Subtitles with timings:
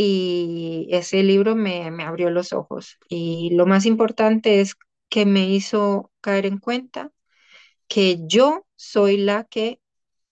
[0.00, 2.98] y ese libro me, me abrió los ojos.
[3.08, 4.76] Y lo más importante es
[5.08, 7.12] que me hizo caer en cuenta
[7.88, 9.80] que yo soy la que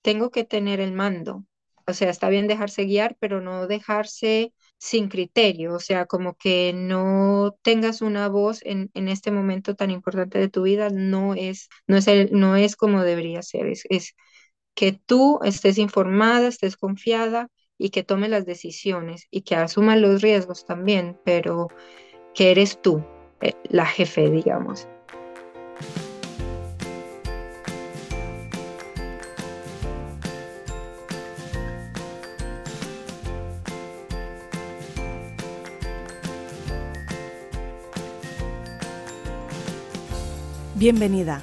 [0.03, 1.45] tengo que tener el mando.
[1.87, 6.73] O sea, está bien dejarse guiar, pero no dejarse sin criterio, o sea, como que
[6.75, 11.69] no tengas una voz en, en este momento tan importante de tu vida, no es,
[11.87, 14.15] no es, el, no es como debería ser, es, es
[14.75, 17.49] que tú estés informada, estés confiada
[17.79, 21.69] y que tome las decisiones y que asuma los riesgos también, pero
[22.35, 23.05] que eres tú,
[23.41, 24.89] eh, la jefe, digamos.
[40.75, 41.43] Bienvenida.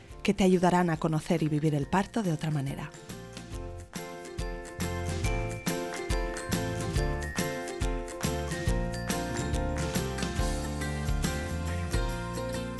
[0.23, 2.89] que te ayudarán a conocer y vivir el parto de otra manera.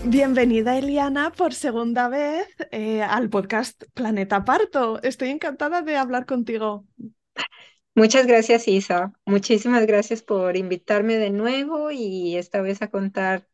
[0.03, 5.01] Bienvenida Eliana por segunda vez eh, al podcast Planeta Parto.
[5.03, 6.85] Estoy encantada de hablar contigo.
[7.93, 9.13] Muchas gracias Isa.
[9.25, 13.47] Muchísimas gracias por invitarme de nuevo y esta vez a contar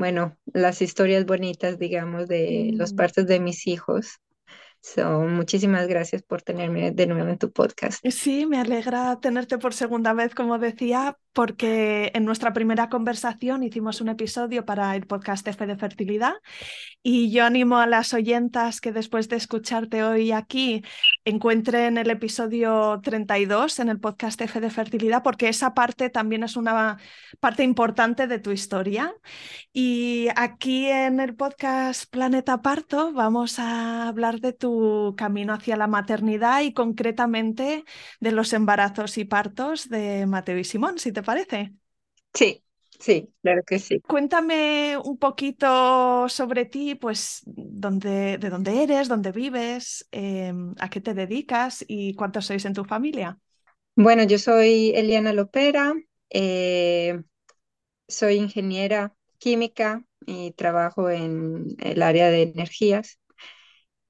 [0.00, 2.96] bueno, las historias bonitas, digamos, de los mm.
[2.96, 4.18] partos de mis hijos.
[4.82, 8.02] So, muchísimas gracias por tenerme de nuevo en tu podcast.
[8.08, 14.00] Sí, me alegra tenerte por segunda vez, como decía, porque en nuestra primera conversación hicimos
[14.00, 16.32] un episodio para el podcast F de Fertilidad
[17.02, 20.82] y yo animo a las oyentas que después de escucharte hoy aquí
[21.24, 26.56] encuentren el episodio 32 en el podcast F de Fertilidad porque esa parte también es
[26.56, 26.98] una
[27.38, 29.14] parte importante de tu historia.
[29.72, 34.69] Y aquí en el podcast Planeta Parto vamos a hablar de tu
[35.16, 37.84] camino hacia la maternidad y concretamente
[38.20, 41.74] de los embarazos y partos de Mateo y Simón, si te parece?
[42.34, 42.64] Sí,
[42.98, 44.02] sí, claro que sí.
[44.06, 51.00] Cuéntame un poquito sobre ti, pues dónde, de dónde eres, dónde vives, em, a qué
[51.00, 53.38] te dedicas y cuántos sois en tu familia.
[53.96, 55.92] Bueno, yo soy Eliana Lopera,
[56.30, 57.22] eh,
[58.08, 63.19] soy ingeniera química y trabajo en el área de energías.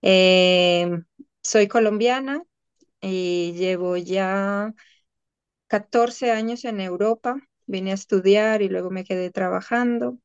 [0.03, 1.05] Em,
[1.43, 2.43] soy colombiana
[3.03, 4.75] y llevo ya
[5.69, 10.19] 14 años en Europa, vine a estudiar y luego me quedé trabajando.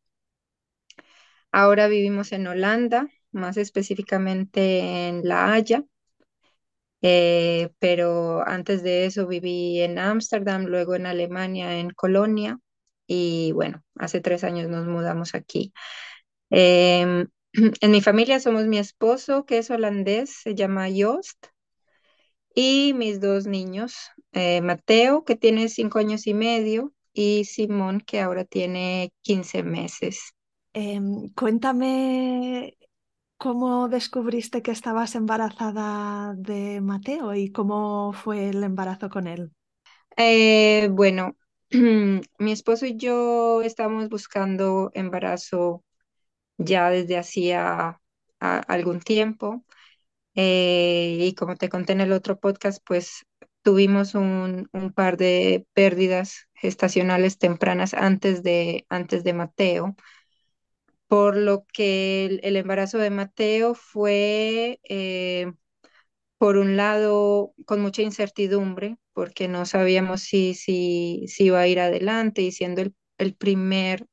[1.51, 5.83] Ahora vivimos en Holanda, más específicamente en La Haya,
[7.01, 12.59] eh, pero antes de eso viví en Ámsterdam, luego en Alemania, en Colonia,
[13.07, 15.71] y bueno, hace tres años nos mudamos aquí.
[16.51, 17.27] Em,
[17.81, 21.47] en mi familia somos mi esposo, que es holandés, se llama Joost,
[22.53, 23.95] y mis dos niños,
[24.31, 30.33] eh, Mateo, que tiene cinco años y medio, y Simón, que ahora tiene 15 meses.
[30.73, 32.77] Em, cuéntame
[33.37, 39.51] cómo descubriste que estabas embarazada de Mateo y cómo fue el embarazo con él.
[40.17, 41.37] Eh, bueno,
[41.71, 45.84] mi esposo y yo estamos buscando embarazo
[46.57, 48.01] ya desde hacía
[48.39, 49.65] algún tiempo.
[50.35, 53.25] Eh, y como te conté en el otro podcast, pues
[53.63, 59.95] tuvimos un, par de pérdidas gestacionales tempranas antes de, antes de Mateo,
[61.07, 65.53] por lo que el, embarazo de Mateo fue, eh,
[66.37, 71.79] por un lado, con mucha incertidumbre, porque no sabíamos si, si, si iba a ir
[71.79, 74.07] adelante y siendo el, el primer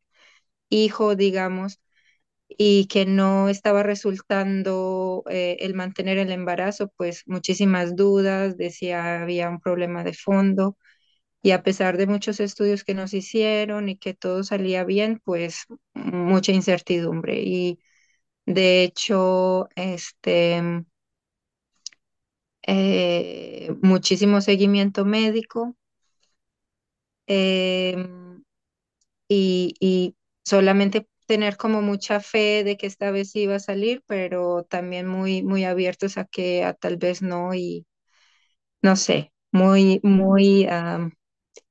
[0.71, 1.81] hijo, digamos,
[2.59, 9.49] y que no estaba resultando eh, el mantener el embarazo, pues muchísimas dudas, decía había
[9.51, 10.77] un problema de fondo
[11.43, 15.67] y a pesar de muchos estudios que nos hicieron y que todo salía bien, pues
[15.95, 17.41] mucha incertidumbre.
[17.43, 17.81] Y
[18.47, 20.63] de hecho, este,
[22.67, 25.77] eh, muchísimo seguimiento médico
[27.27, 28.43] em,
[29.29, 34.65] y, y solamente tener como mucha fe de que esta vez iba a salir, pero
[34.65, 37.87] también muy, muy abiertos a que a tal vez no y
[38.83, 40.67] no sé, muy, muy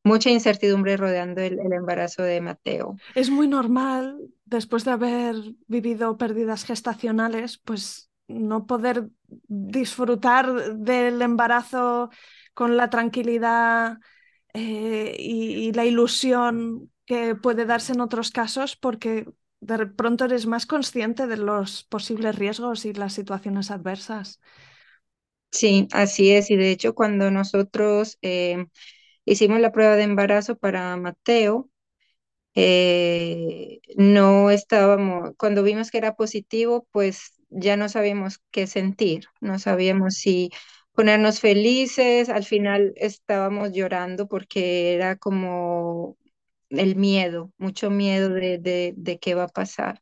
[0.03, 2.95] mucha incertidumbre rodeando el, embarazo de Mateo.
[3.15, 5.35] Es muy normal, después de haber
[5.67, 9.09] vivido pérdidas gestacionales, pues no poder
[9.47, 12.09] disfrutar del embarazo
[12.53, 13.97] con la tranquilidad
[14.53, 19.25] eh, y la ilusión que puede darse en otros casos porque
[19.61, 24.41] de pronto eres más consciente de los posibles riesgos y las situaciones adversas.
[25.51, 26.49] Sí, así es.
[26.49, 28.65] Y de hecho, cuando nosotros eh,
[29.25, 31.69] hicimos la prueba de embarazo para Mateo,
[32.55, 39.59] eh, no estábamos, cuando vimos que era positivo, pues ya no sabíamos qué sentir, no
[39.59, 40.51] sabíamos si
[40.93, 46.17] ponernos felices, al final estábamos llorando porque era como
[46.71, 50.01] el miedo, mucho miedo de, de, de qué va a pasar.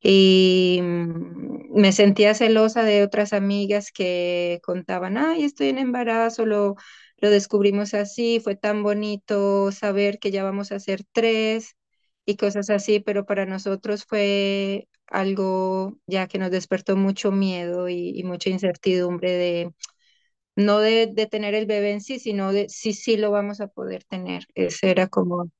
[0.00, 6.76] Y mm, me sentía celosa de otras amigas que contaban, ay, estoy en embarazo, lo,
[7.18, 11.74] lo descubrimos así, fue tan bonito saber que ya vamos a hacer tres
[12.24, 18.10] y cosas así, pero para nosotros fue algo ya que nos despertó mucho miedo y,
[18.18, 19.72] y mucha incertidumbre de,
[20.58, 23.68] no de, de tener el bebé en sí, sino de si sí lo vamos a
[23.68, 24.46] poder tener.
[24.56, 25.50] Ese era como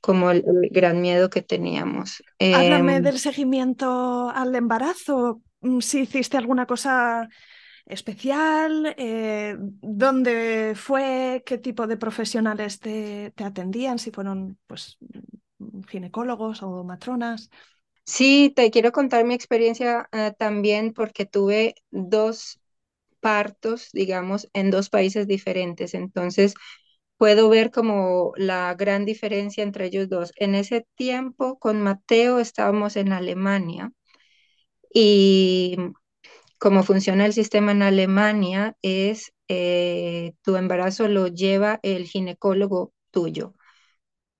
[0.00, 2.22] como el, el gran miedo que teníamos.
[2.50, 7.28] Háblame Em, del seguimiento al embarazo, mm, si hiciste alguna cosa
[7.86, 14.98] especial, eh, dónde fue, qué tipo de profesionales te, te atendían, si fueron pues
[15.88, 17.50] ginecólogos o matronas.
[18.04, 22.60] sí, te quiero contar mi experiencia eh, también porque tuve dos
[23.24, 25.94] partos, digamos, en dos países diferentes.
[25.94, 26.54] Entonces,
[27.18, 30.32] puedo ver como la gran diferencia entre ellos dos.
[30.36, 33.92] En ese tiempo, con Mateo, estábamos en Alemania
[34.92, 35.76] y
[36.58, 43.54] cómo funciona el sistema en Alemania es eh, tu embarazo lo lleva el ginecólogo tuyo.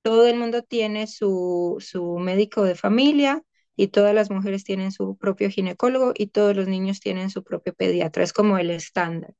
[0.02, 3.42] Todo el mundo tiene su, su médico de familia
[3.76, 7.74] y todas las mujeres tienen su propio ginecólogo y todos los niños tienen su propio
[7.74, 8.24] pediatra.
[8.24, 9.34] Es como el estándar.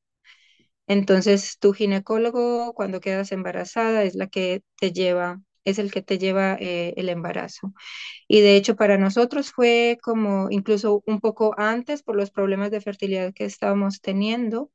[0.86, 6.18] Entonces, tu ginecólogo cuando quedas embarazada es la que te lleva, es el que te
[6.18, 7.72] lleva eh, el embarazo.
[8.28, 12.80] Y de hecho, para nosotros fue como incluso un poco antes por los problemas de
[12.82, 14.70] fertilidad que estábamos teniendo,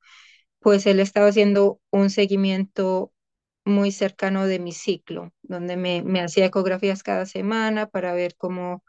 [0.60, 3.14] pues él estaba haciendo un seguimiento
[3.66, 8.84] muy cercano de mi ciclo, donde me, me hacía ecografías cada semana para ver cómo,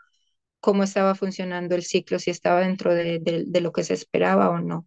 [0.60, 4.60] cómo estaba funcionando el ciclo, si estaba dentro de, de lo que se esperaba o
[4.60, 4.86] no.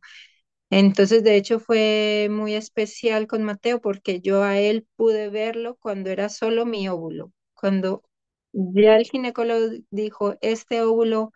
[0.70, 6.10] Entonces, de hecho, fue muy especial con Mateo porque yo a él pude verlo cuando
[6.10, 7.32] era solo mi óvulo.
[7.54, 8.04] Cuando
[8.54, 11.32] ya el ginecólogo dijo, este óvulo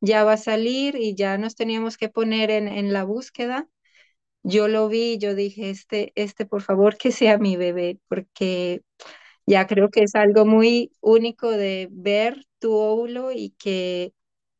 [0.00, 3.68] ya va a salir y ya nos teníamos que poner en, en la búsqueda,
[4.42, 8.82] yo lo vi y yo dije, este, este, por favor, que sea mi bebé, porque
[9.50, 14.14] ya creo que es algo muy único de ver tu óvulo y que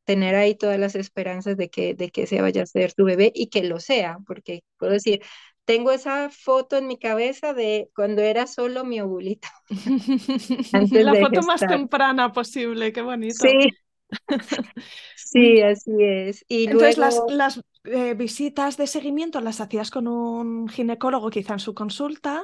[0.04, 3.32] tener ahí todas las esperanzas de que, de que se vaya a ser tu bebé
[3.34, 5.22] y que lo sea, porque puedo decir,
[5.64, 9.48] tengo esa foto en mi cabeza de cuando era solo mi ovulito
[10.72, 13.56] antes La de foto más temprana posible, qué bonito.
[13.58, 13.76] Sí,
[15.14, 16.44] sí, así es.
[16.48, 16.98] Y Entonces,
[17.28, 22.42] las eh, visitas de seguimiento las hacías con un ginecólogo, quizá en su consulta,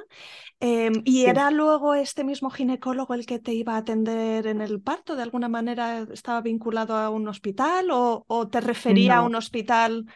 [0.61, 4.61] em, y sí, era luego este mismo ginecólogo el que te iba a atender en
[4.63, 9.23] el parto, ¿de alguna manera estaba vinculado a un hospital o, o te refería a
[9.23, 10.07] un hospital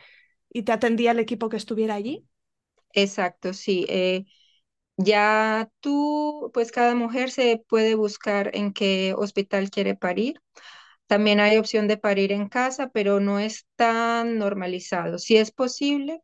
[0.50, 2.26] y te atendía el equipo que estuviera allí?
[2.92, 3.86] exacto, sí.
[3.88, 4.24] eh,
[4.98, 10.42] ya tú, pues cada mujer se puede buscar en qué hospital quiere parir.
[11.10, 15.18] También hay opción de parir en casa, pero no es tan normalizado.
[15.18, 16.22] Si es posible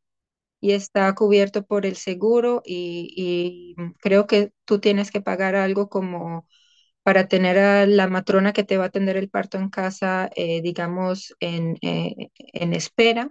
[0.61, 5.89] y está cubierto por el seguro y, y creo que tú tienes que pagar algo
[5.91, 6.49] como
[7.05, 10.63] para tener a la matrona que te va a atender el parto en casa, eh,
[10.63, 13.31] digamos, en, eh, en espera,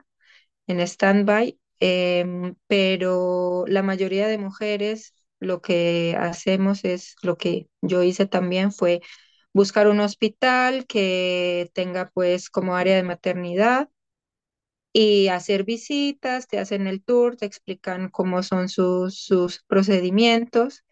[0.67, 1.59] en stand-by.
[1.79, 8.71] Em, pero la mayoría de mujeres lo que hacemos es, lo que yo hice también
[8.71, 9.01] fue
[9.55, 13.89] buscar un hospital que tenga pues como área de maternidad
[14.93, 20.83] y hacer visitas, te hacen el tour, te explican cómo son sus, sus procedimientos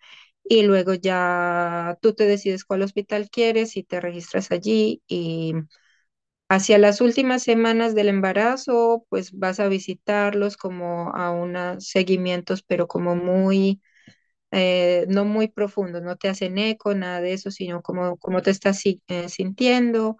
[0.43, 5.53] y luego ya tú te decides cuál hospital quieres y te registras allí y
[6.49, 12.87] hacia las últimas semanas del embarazo pues vas a visitarlos como a unos seguimientos pero
[12.87, 13.81] como muy...
[14.53, 18.51] eh, no muy profundos, no te hacen eco, nada de eso, sino como, como te
[18.51, 20.17] estás eh, sintiendo,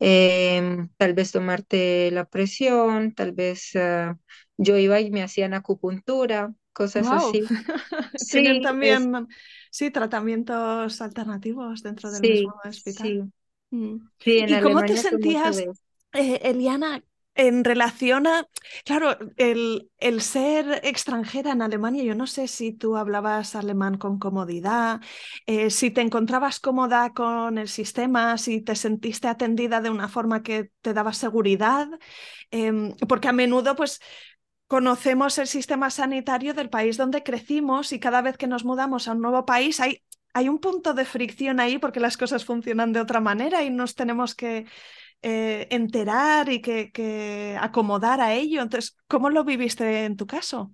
[0.00, 4.18] em, tal vez tomarte la presión, tal vez ah,
[4.58, 7.12] yo iba y me hacían acupuntura, cosas ¡Wow!
[7.12, 7.48] así.
[8.30, 9.28] Tienen Sí, es, también
[9.70, 13.20] sí, tratamientos alternativos dentro del mismo Sí, hospital.
[13.22, 13.32] sí,
[13.70, 13.98] Mm.
[14.18, 15.68] sí, en ¿Y cómo te sentías,
[16.12, 17.04] eh, Eliana,
[17.38, 18.46] en relación a,
[18.84, 22.04] claro, el, el ser extranjera en Alemania?
[22.04, 25.00] Yo no sé si tú hablabas alemán con comodidad,
[25.46, 30.42] eh, si te encontrabas cómoda con el sistema, si te sentiste atendida de una forma
[30.42, 31.88] que te daba seguridad,
[32.50, 34.00] Em, porque a menudo, pues
[34.66, 39.12] conocemos el sistema sanitario del país donde crecimos y cada vez que nos mudamos a
[39.12, 40.02] un nuevo país hay,
[40.34, 43.94] hay un punto de fricción ahí porque las cosas funcionan de otra manera y nos
[43.94, 44.66] tenemos que
[45.22, 48.62] eh, enterar y que, que acomodar a ello.
[48.62, 50.72] Entonces, ¿cómo lo viviste en tu caso?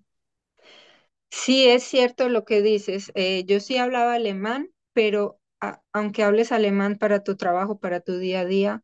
[1.30, 3.10] Sí, es cierto lo que dices.
[3.14, 5.40] eh, yo sí hablaba alemán, pero
[5.92, 8.82] aunque hables alemán para tu trabajo, para tu día a día,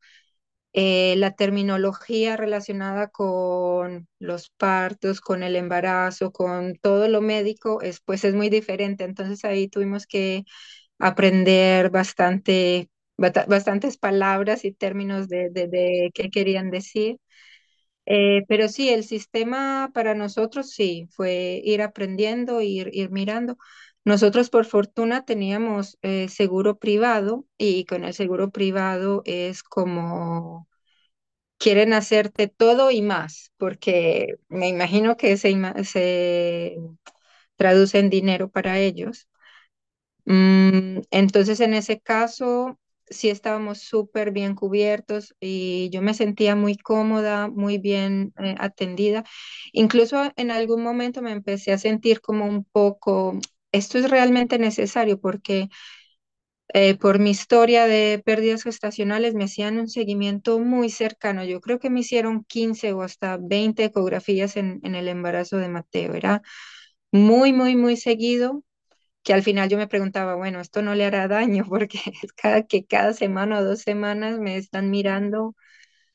[0.74, 8.00] eh, la terminología relacionada con los partos, con el embarazo, con todo lo médico, es,
[8.00, 9.04] pues es muy diferente.
[9.04, 10.44] Entonces ahí tuvimos que
[10.98, 12.90] aprender bastante,
[13.48, 17.18] bastantes palabras y términos de, de, de qué querían decir.
[18.06, 23.56] Eh, pero sí, el sistema para nosotros sí, fue ir aprendiendo, ir, ir mirando.
[24.04, 30.68] Nosotros por fortuna teníamos eh, seguro privado y con el seguro privado es como
[31.58, 36.76] quieren hacerte todo y más, porque me imagino que se, se
[37.56, 39.28] traduce en dinero para ellos.
[40.26, 42.79] Mm, entonces, en ese caso,
[43.10, 49.24] sí estábamos súper bien cubiertos y yo me sentía muy cómoda, muy bien eh, atendida.
[49.72, 53.38] Incluso en algún momento me empecé a sentir como un poco,
[53.72, 55.68] esto es realmente necesario porque
[56.72, 61.44] eh, por mi historia de pérdidas gestacionales me hacían un seguimiento muy cercano.
[61.44, 65.68] Yo creo que me hicieron 15 o hasta 20 ecografías en, en el embarazo de
[65.68, 66.14] Mateo.
[66.14, 66.42] Era
[67.12, 68.64] muy, muy, muy seguido
[69.22, 72.00] que al final yo me preguntaba, bueno, esto no le hará daño porque
[72.36, 75.54] cada que cada semana o dos semanas me están mirando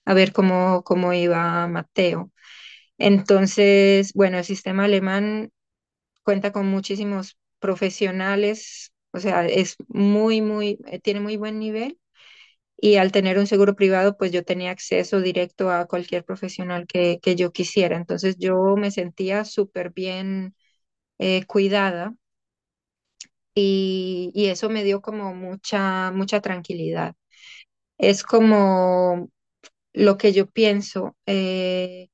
[0.06, 2.32] a ver cómo, cómo iba Mateo.
[2.98, 5.52] Entonces, bueno, el sistema alemán
[6.24, 12.00] cuenta con muchísimos profesionales, o sea, es muy, muy, eh, tiene muy buen nivel.
[12.78, 17.20] Y al tener un seguro privado, pues yo tenía acceso directo a cualquier profesional que,
[17.22, 17.96] que yo quisiera.
[17.98, 20.56] Entonces yo me sentía súper bien
[21.20, 22.16] eh, cuidada
[23.56, 27.16] y, y eso me dio como mucha, mucha tranquilidad.
[27.98, 29.30] Es como
[29.94, 31.18] lo que yo pienso.
[31.28, 32.10] eh,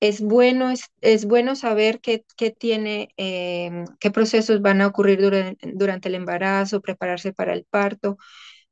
[0.00, 5.20] es bueno, es, es bueno saber qué, qué tiene, em, qué procesos van a ocurrir
[5.22, 8.16] durante, durante el embarazo, prepararse para el parto,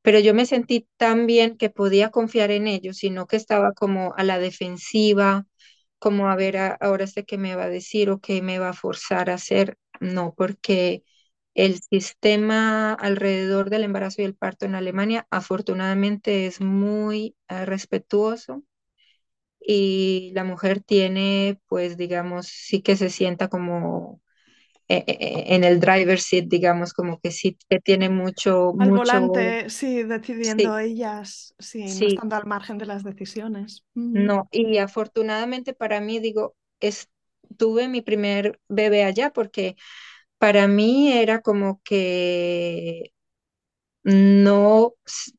[0.02, 4.14] pero yo me sentí tan bien que podía confiar en ellos, sino que estaba como
[4.16, 5.46] a la defensiva,
[6.00, 8.74] como a ver ahora este qué me va a decir o qué me va a
[8.74, 9.76] forzar a hacer.
[10.00, 11.04] No, porque
[11.54, 18.64] el sistema alrededor del embarazo y el parto en Alemania afortunadamente es muy eh, respetuoso
[19.60, 24.22] y la mujer tiene, pues, digamos, sí que se sienta como
[24.88, 28.92] eh, eh, eh, en el driver seat, digamos, como que sí que tiene mucho, Al
[28.92, 33.84] mucho, volante, sí, decidiendo sí, ellas, sí, no sí, estando al margen de las decisiones.
[33.94, 34.34] Ujú.
[34.36, 34.48] no.
[34.50, 37.08] Y afortunadamente para mí, digo, es,
[37.58, 39.76] tuve mi primer bebé allá porque
[40.38, 43.12] para mí era como que
[44.04, 44.94] no,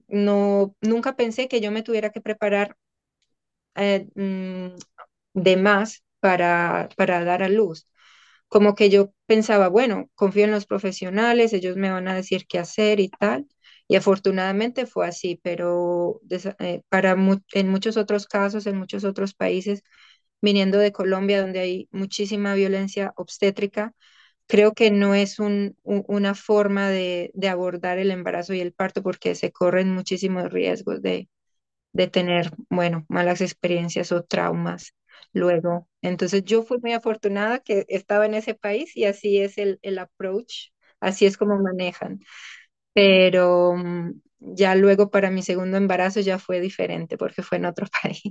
[0.07, 2.77] no, nunca pensé que yo me tuviera que preparar
[3.75, 4.77] eh, mm,
[5.33, 7.87] de más para, para dar a luz.
[8.47, 12.59] Como que yo pensaba, bueno, confío en los profesionales, ellos me van a decir qué
[12.59, 13.47] hacer y tal.
[13.87, 16.21] Y afortunadamente fue así, pero
[16.59, 17.11] eh, para
[17.53, 19.83] en muchos otros casos, en muchos otros países,
[20.41, 23.93] viniendo de Colombia, donde hay muchísima violencia obstétrica,
[24.47, 28.73] creo que no es un- u- una forma de, de abordar el embarazo y el
[28.73, 31.29] parto porque se corren muchísimos riesgos de,
[31.93, 34.93] de tener, bueno, malas experiencias o traumas
[35.33, 35.87] luego.
[36.01, 39.99] Entonces yo fui muy afortunada que estaba en ese país y así es el, el
[39.99, 40.69] approach,
[40.99, 42.19] así es como manejan.
[42.93, 47.87] Pero mm, ya luego para mi segundo embarazo ya fue diferente porque fue en otro
[48.03, 48.21] país.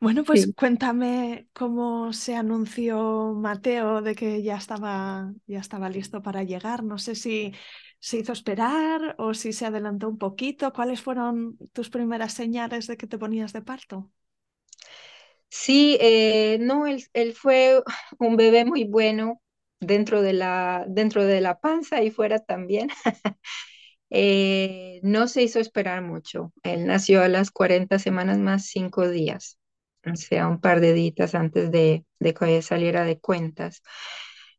[0.00, 0.54] Bueno, pues Sí.
[0.56, 6.82] cuéntame cómo se anunció Mateo de que ya estaba, ya estaba listo para llegar.
[6.82, 7.52] No sé si
[8.00, 10.72] se hizo esperar o si se adelantó un poquito.
[10.72, 14.10] ¿Cuáles fueron tus primeras señales de que te ponías de parto?
[15.48, 17.82] Sí, eh, no, él, él fue
[18.18, 19.40] un bebé muy bueno
[19.80, 22.88] dentro de la, dentro de la panza y fuera también.
[24.10, 26.52] Eh, no se hizo esperar mucho.
[26.62, 29.58] Él nació a las 40 semanas más 5 días,
[30.10, 33.82] o sea, un par de días antes de, de que saliera de cuentas.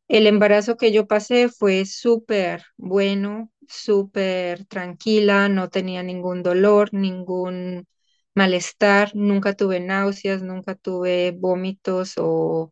[0.07, 7.87] El embarazo que yo pasé fue súper bueno, súper tranquila, no tenía ningún dolor, ningún
[8.35, 12.71] malestar, nunca tuve náuseas, nunca tuve vómitos o,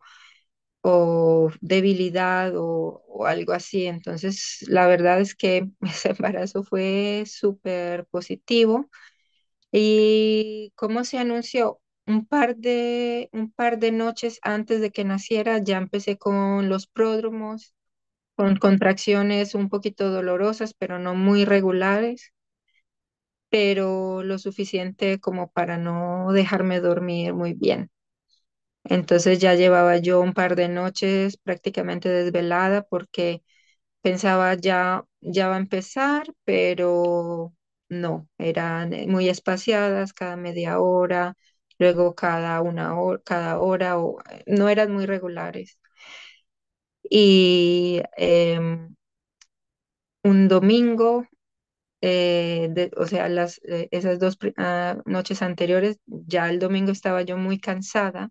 [0.88, 3.88] o debilidad o, algo así.
[3.88, 8.90] Entonces, la verdad es que ese embarazo fue súper positivo.
[9.72, 11.82] ¿Y cómo se anunció?
[12.08, 16.88] Un par de, un par de noches antes de que naciera ya empecé con los
[16.88, 17.74] pródromos
[18.36, 22.34] con contracciones un poquito dolorosas, pero no muy regulares,
[23.50, 27.90] pero lo suficiente como para no dejarme dormir muy bien.
[28.86, 33.44] Entonces ya llevaba yo un par de noches prácticamente desvelada porque
[34.02, 37.54] pensaba ya, ya va a empezar, pero
[37.90, 41.36] no, eran eh, muy espaciadas, cada media hora,
[41.80, 45.80] luego cada una hora, cada hora, o, eh, no eran muy regulares.
[47.10, 48.96] Y em,
[50.24, 51.26] un domingo
[52.02, 57.38] eh, de- o sea, las, esas dos ah, noches anteriores, ya el domingo estaba yo
[57.38, 58.30] muy cansada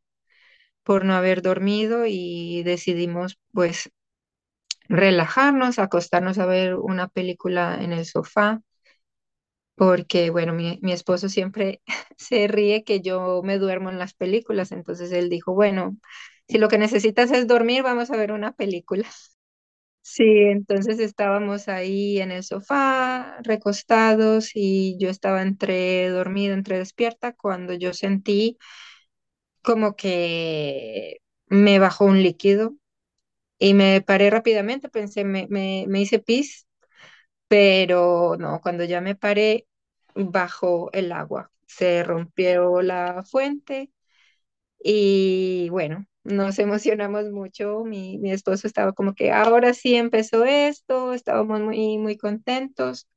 [0.84, 3.90] por no haber dormido y decidimos pues
[4.88, 8.62] relajarnos, acostarnos a ver una película en el sofá,
[9.76, 11.82] porque bueno, mi, mi esposo siempre
[12.18, 15.96] se ríe que yo me duermo en las películas, entonces él dijo, bueno,
[16.48, 19.08] si lo que necesitas es dormir, vamos a ver una película.
[20.02, 27.32] Sí, entonces estábamos ahí en el sofá, recostados, y yo estaba entre dormida, entre despierta,
[27.34, 28.58] cuando yo sentí
[29.64, 32.76] como que me bajó un líquido
[33.58, 36.66] y me paré rápidamente, pensé, me, me, hice pis,
[37.48, 39.66] pero no, cuando ya me paré,
[40.14, 43.90] bajó el agua, se rompió la fuente
[44.82, 47.84] y bueno, nos emocionamos mucho.
[47.84, 53.08] Mi, mi esposo estaba como que ahora sí empezó esto, estábamos muy, muy contentos.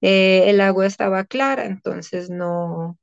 [0.00, 2.98] Eh, el agua estaba clara, entonces no,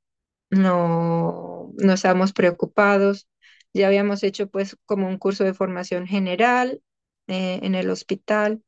[0.54, 3.28] no, no estábamos preocupados.
[3.74, 6.82] Ya habíamos hecho pues como un curso de formación general
[7.26, 8.62] eh, en el hospital,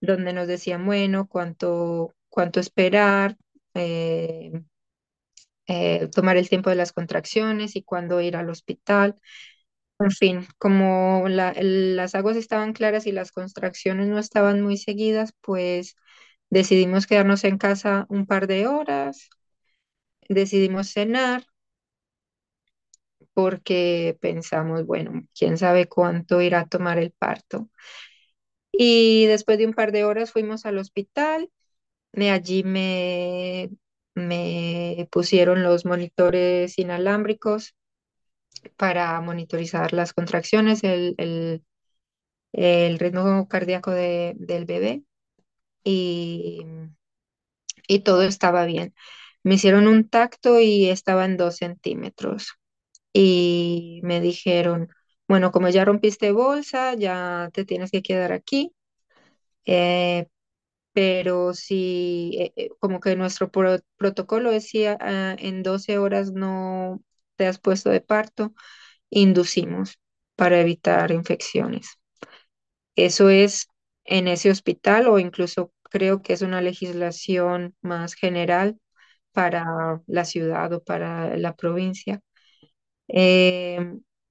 [0.00, 3.36] donde nos decían, bueno, cuánto, cuánto esperar,
[3.74, 4.52] eh,
[5.66, 9.16] eh, tomar el tiempo de las contracciones y cuándo ir al hospital.
[10.00, 15.96] En fin, como las aguas estaban claras y las contracciones no estaban muy seguidas, pues
[16.50, 19.30] decidimos quedarnos en casa un par de horas,
[20.30, 21.44] decidimos cenar
[23.34, 27.68] porque pensamos, bueno, quién sabe cuánto irá a tomar el parto.
[28.72, 31.50] Y después de un par de horas fuimos al hospital,
[32.32, 33.70] allí me,
[34.14, 37.74] me pusieron los monitores inalámbricos
[38.76, 41.62] para monitorizar las contracciones, el, el
[42.52, 45.04] el ritmo cardíaco de- del bebé
[45.84, 46.62] y,
[47.88, 48.94] y todo estaba bien.
[49.42, 52.54] Me hicieron un tacto y estaba en dos centímetros
[53.12, 54.88] y me dijeron,
[55.28, 58.72] bueno, como ya rompiste bolsa, ya te tienes que quedar aquí,
[59.66, 60.28] eh,
[60.92, 67.02] pero si, eh, eh, como que nuestro pro- protocolo decía, ah, en 12 horas no
[67.36, 68.54] te has puesto de parto,
[69.10, 69.98] inducimos
[70.36, 71.88] para evitar infecciones.
[72.96, 73.68] Eso es
[74.04, 78.78] en ese hospital o incluso creo que es una legislación más general
[79.32, 82.20] para la ciudad o para la provincia.
[83.08, 83.78] Eh,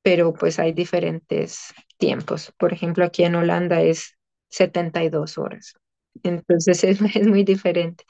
[0.02, 2.54] pero pues hay diferentes tiempos.
[2.58, 4.18] Por ejemplo, aquí en Holanda es
[4.50, 5.74] 72 horas.
[6.24, 8.06] Entonces es, es muy diferente.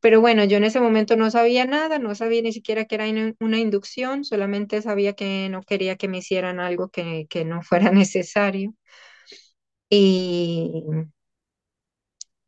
[0.00, 3.08] Pero bueno, yo en ese momento no sabía nada, no sabía ni siquiera que era
[3.08, 7.62] inu- una inducción, solamente sabía que no quería que me hicieran algo que, que no
[7.62, 8.74] fuera necesario.
[9.90, 10.82] Y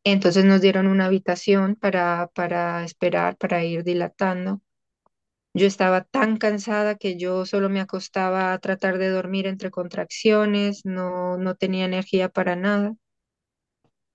[0.03, 4.61] Entonces nos dieron una habitación para, para esperar, para ir dilatando.
[5.53, 10.85] Yo estaba tan cansada que yo solo me acostaba a tratar de dormir entre contracciones,
[10.85, 12.95] no, no tenía energía para nada.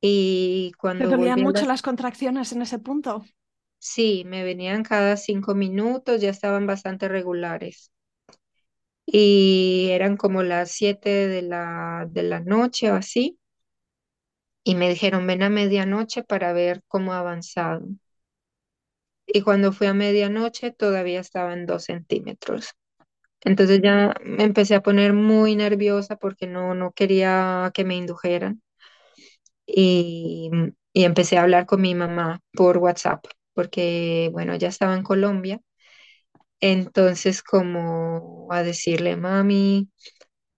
[0.00, 1.66] Y ¿Te cuando dolían volví a mucho las...
[1.66, 3.24] las contracciones en ese punto?
[3.78, 7.92] Sí, me venían cada cinco minutos, ya estaban bastante regulares.
[9.06, 13.38] Y eran como las siete de la, de la noche o así.
[14.64, 17.86] Y me dijeron, ven a medianoche para ver cómo ha avanzado.
[19.26, 22.70] y cuando fui a medianoche todavía estaba en dos centímetros.
[23.42, 28.62] Entonces ya me empecé a poner muy nerviosa porque no, no quería que me indujeran
[29.66, 30.50] y,
[30.92, 33.24] y empecé a hablar con mi mamá por WhatsApp
[33.54, 35.60] porque, bueno, ya estaba en Colombia.
[36.60, 39.90] Entonces como a decirle, mami,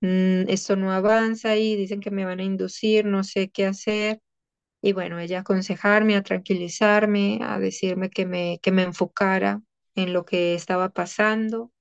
[0.07, 4.21] mm, esto no avanza y dicen que me van a inducir, no sé qué hacer.
[4.83, 9.63] Y bueno, ella aconsejarme, a tranquilizarme, a decirme que me, que me enfocara
[9.97, 11.73] en lo que estaba pasando,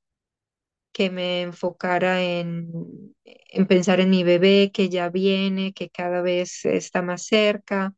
[0.94, 6.66] que me enfocara en, en pensar en mi bebé que ya viene, que cada vez
[6.66, 7.94] está más cerca.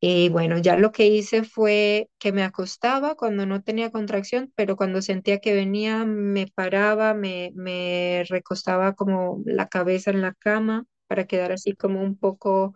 [0.00, 4.76] Y bueno, ya lo que hice fue que me acostaba cuando no tenía contracción, pero
[4.76, 10.86] cuando sentía que venía, me paraba, me, me recostaba como la cabeza en la cama
[11.08, 12.74] para quedar así como un poco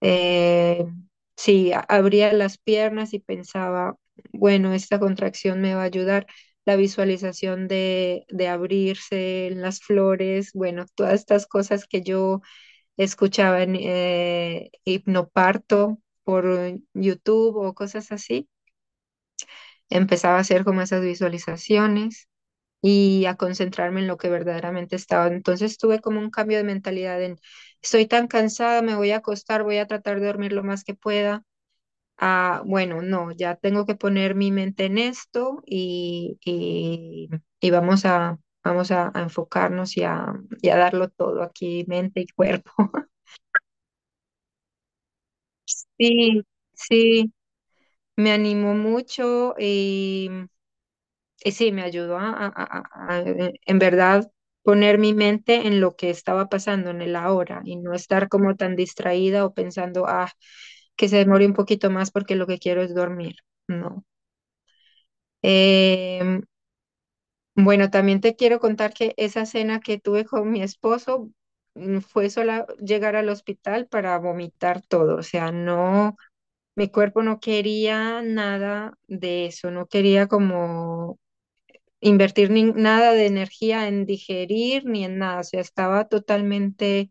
[0.00, 0.84] eh,
[1.36, 3.96] sí, abría las piernas y pensaba,
[4.32, 6.26] bueno, esta contracción me va a ayudar.
[6.66, 12.40] La visualización de, de abrirse en las flores, bueno, todas estas cosas que yo
[12.98, 16.46] escuchaba en eh, hipnoparto por
[16.94, 18.48] YouTube o cosas así,
[19.90, 22.28] empezaba a hacer como esas visualizaciones
[22.82, 25.28] y a concentrarme en lo que verdaderamente estaba.
[25.28, 27.38] Entonces tuve como un cambio de mentalidad en,
[27.82, 30.94] estoy tan cansada, me voy a acostar, voy a tratar de dormir lo más que
[30.94, 31.44] pueda.
[32.18, 38.06] Ah, bueno, no, ya tengo que poner mi mente en esto y, y, y vamos
[38.06, 40.26] a, vamos a, a enfocarnos y a,
[40.62, 42.72] y a darlo todo aquí, mente y cuerpo.
[45.98, 46.42] Sí,
[46.74, 47.32] sí,
[48.16, 49.54] me animó mucho
[51.44, 54.30] y sí, me ayudó a, a- a- eh, en verdad
[54.62, 58.56] poner mi mente en lo que estaba pasando en el ahora y no estar como
[58.56, 60.30] tan distraída o pensando, ah,
[60.96, 63.36] que se demore un poquito más porque lo que quiero es dormir.
[63.68, 64.04] No.
[65.42, 66.42] Em,
[67.56, 71.30] bueno, también te quiero contar que esa cena que tuve con mi esposo
[72.02, 75.16] fue sola llegar al hospital para vomitar todo.
[75.16, 76.16] O sea, no,
[76.76, 81.18] mi cuerpo no quería nada de eso, no quería como
[82.00, 87.10] invertir ni- nada de energía en digerir ni en nada, o sea, estaba totalmente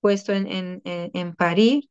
[0.00, 1.84] puesto en, en, en- en parir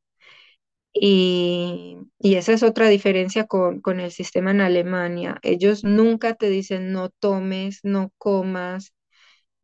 [0.93, 5.39] y, y esa es otra diferencia con, con el sistema en Alemania.
[5.43, 8.93] Ellos nunca te dicen no tomes, no comas,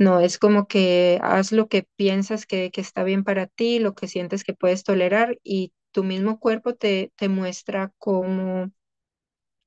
[0.01, 3.93] no, es como que haz lo que piensas que, que está bien para ti, lo
[3.95, 8.71] que sientes que puedes tolerar y tu mismo cuerpo te, te muestra como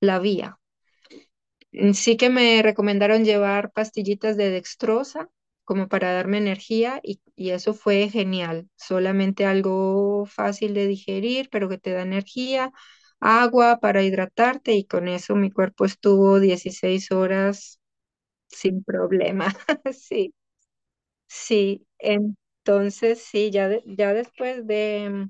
[0.00, 0.58] la vía.
[1.72, 5.28] Mm, Sí que me recomendaron llevar pastillitas de dextrosa
[5.64, 8.68] como para darme energía y, y eso fue genial.
[8.76, 12.70] Solamente algo fácil de digerir, pero que te da energía,
[13.20, 17.80] agua para hidratarte y con eso mi cuerpo estuvo 16 horas
[18.54, 19.54] sin problema.
[19.94, 20.34] Sí,
[21.28, 21.86] sí.
[21.98, 25.28] Entonces, sí, ya, ya después de,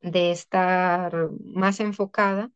[0.00, 2.50] de estar más enfocada.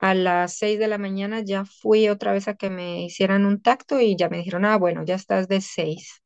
[0.00, 3.62] A las seis de la mañana ya fui otra vez a que me hicieran un
[3.62, 6.22] tacto y ya me dijeron, ah, bueno, ya estás de seis.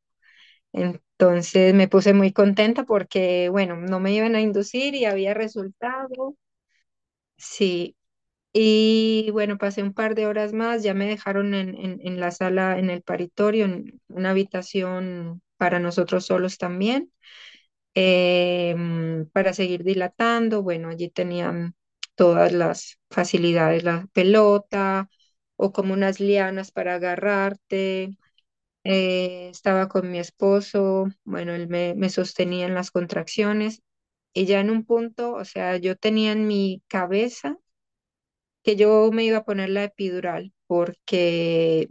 [0.72, 6.36] Entonces me puse muy contenta porque, bueno, no me iban a inducir y había resultado.
[7.38, 7.95] Sí.
[8.58, 12.78] Y bueno, pasé un par de horas más, ya me dejaron en, en, la sala,
[12.78, 17.12] en el paritorio, en una habitación para nosotros solos también.
[17.94, 20.62] em, para seguir dilatando.
[20.62, 21.74] Bueno, allí tenían
[22.14, 25.08] todas las facilidades, la pelota
[25.56, 28.16] o como unas lianas para agarrarte.
[28.84, 33.82] Eh, estaba con mi esposo, bueno, él me, me sostenía en las contracciones
[34.34, 37.58] y ya en un punto, o sea, yo tenía en mi cabeza
[38.66, 41.88] que yo me iba a poner la epidural porque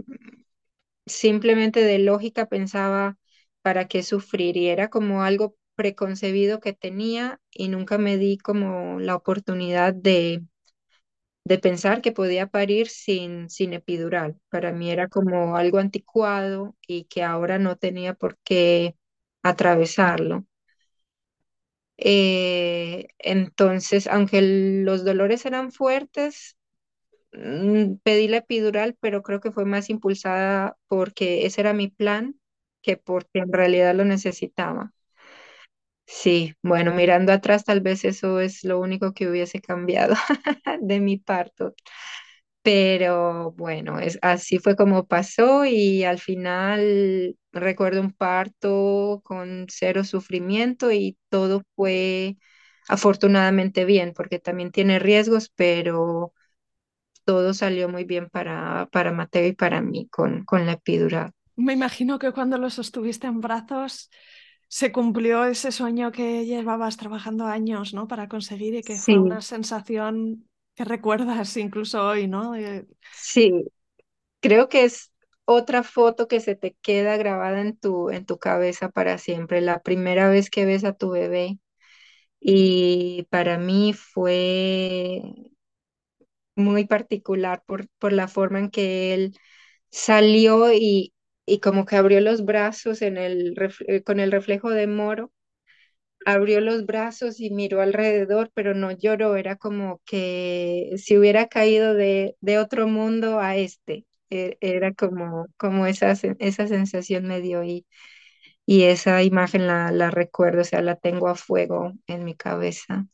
[1.05, 3.17] simplemente de lógica pensaba
[3.61, 8.99] para qué sufrir y era como algo preconcebido que tenía y nunca me di como
[8.99, 10.43] la oportunidad de,
[11.45, 14.39] de pensar que podía parir sin, sin epidural.
[14.49, 18.95] Para mí era como algo anticuado y que ahora no tenía por qué
[19.43, 20.45] atravesarlo.
[21.97, 26.57] Eh, entonces, aunque los dolores eran fuertes,
[28.03, 32.39] Pedí la epidural, pero creo que fue más impulsada porque ese era mi plan
[32.81, 34.93] que porque en realidad lo necesitaba.
[36.07, 40.15] Sí, bueno, mirando atrás, tal vez eso es lo único que hubiese cambiado
[40.81, 41.73] de mi parto.
[42.63, 50.03] Pero bueno, es, así fue como pasó y al final recuerdo un parto con cero
[50.03, 52.37] sufrimiento y todo fue
[52.89, 56.33] afortunadamente bien, porque también tiene riesgos, pero
[57.25, 61.31] todo salió muy bien para, para Mateo y para mí con, con la epidural.
[61.55, 64.09] Me imagino que cuando lo sostuviste en brazos
[64.67, 68.07] se cumplió ese sueño que llevabas trabajando años, ¿no?
[68.07, 72.55] Para conseguir y que fue Sí, una sensación que recuerdas incluso hoy, ¿no?
[72.55, 73.65] Eh, sí,
[74.41, 75.11] creo que es,
[75.45, 79.81] otra foto que se te queda grabada en tu, en tu cabeza para siempre, la
[79.81, 81.59] primera vez que ves a tu bebé.
[82.41, 85.21] Y para mí fue
[86.55, 89.37] muy particular por, por la forma en que él
[89.91, 91.13] salió y,
[91.45, 93.55] y como que abrió los brazos en el,
[93.87, 95.31] eh, con el reflejo de Moro,
[96.25, 101.93] abrió los brazos y miró alrededor, pero no lloró, era como que si hubiera caído
[101.93, 104.05] de, de otro mundo a este.
[104.29, 107.85] E- Era como, como esa, esa sensación me dio y,
[108.65, 113.07] y esa imagen la, la recuerdo, o sea, la tengo a fuego en mi cabeza.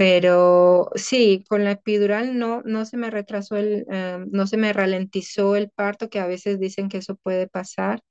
[0.00, 4.72] Pero sí, con la epidural no, no se me retrasó el, eh, no se me
[4.72, 8.02] ralentizó el parto, que a veces dicen que eso puede pasar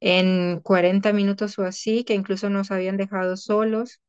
[0.00, 4.00] en 40 minutos o así, que incluso nos habían dejado solos.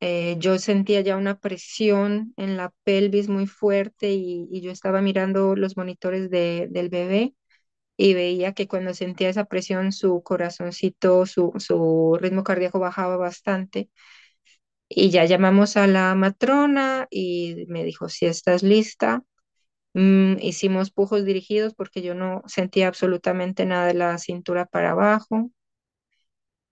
[0.00, 5.00] Eh, yo sentía ya una presión en la pelvis muy fuerte y, y yo estaba
[5.02, 7.34] mirando los monitores de- del bebé
[7.96, 13.90] y veía que cuando sentía esa presión su corazoncito, su, su ritmo cardíaco bajaba bastante.
[14.88, 19.22] Y ya llamamos a la matrona y me dijo, si estás lista,
[19.94, 25.50] Mm, hicimos pujos dirigidos porque yo no sentía absolutamente nada de la cintura para abajo.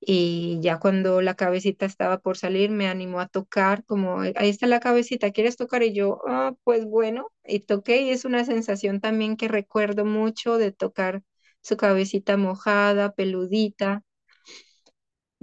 [0.06, 4.50] Y ya cuando la cabecita estaba por salir, me animó a tocar, como, "Eh, ahí
[4.50, 5.82] está la cabecita, ¿quieres tocar?
[5.82, 10.58] Y yo, ah, pues bueno, y toqué y es una sensación también que recuerdo mucho
[10.58, 11.22] de tocar
[11.62, 14.02] su cabecita mojada, peludita.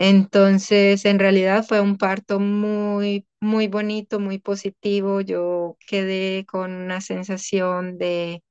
[0.04, 5.22] Entonces, en realidad fue un parto muy, muy bonito, muy positivo.
[5.22, 8.44] Yo quedé con una sensación de,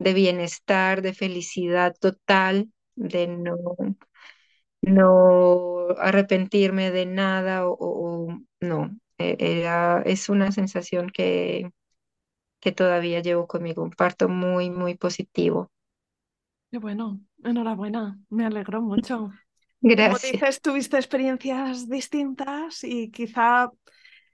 [0.00, 3.56] de bienestar, de felicidad total, de no,
[4.82, 8.28] no arrepentirme de nada o,
[8.60, 8.96] no.
[9.18, 11.70] E- Era, es una sensación que,
[12.60, 15.70] que todavía llevo conmigo, un parto muy, muy positivo.
[16.70, 19.30] Qué bueno, enhorabuena, me alegro mucho.
[19.94, 23.70] Como dices, tuviste experiencias distintas y quizá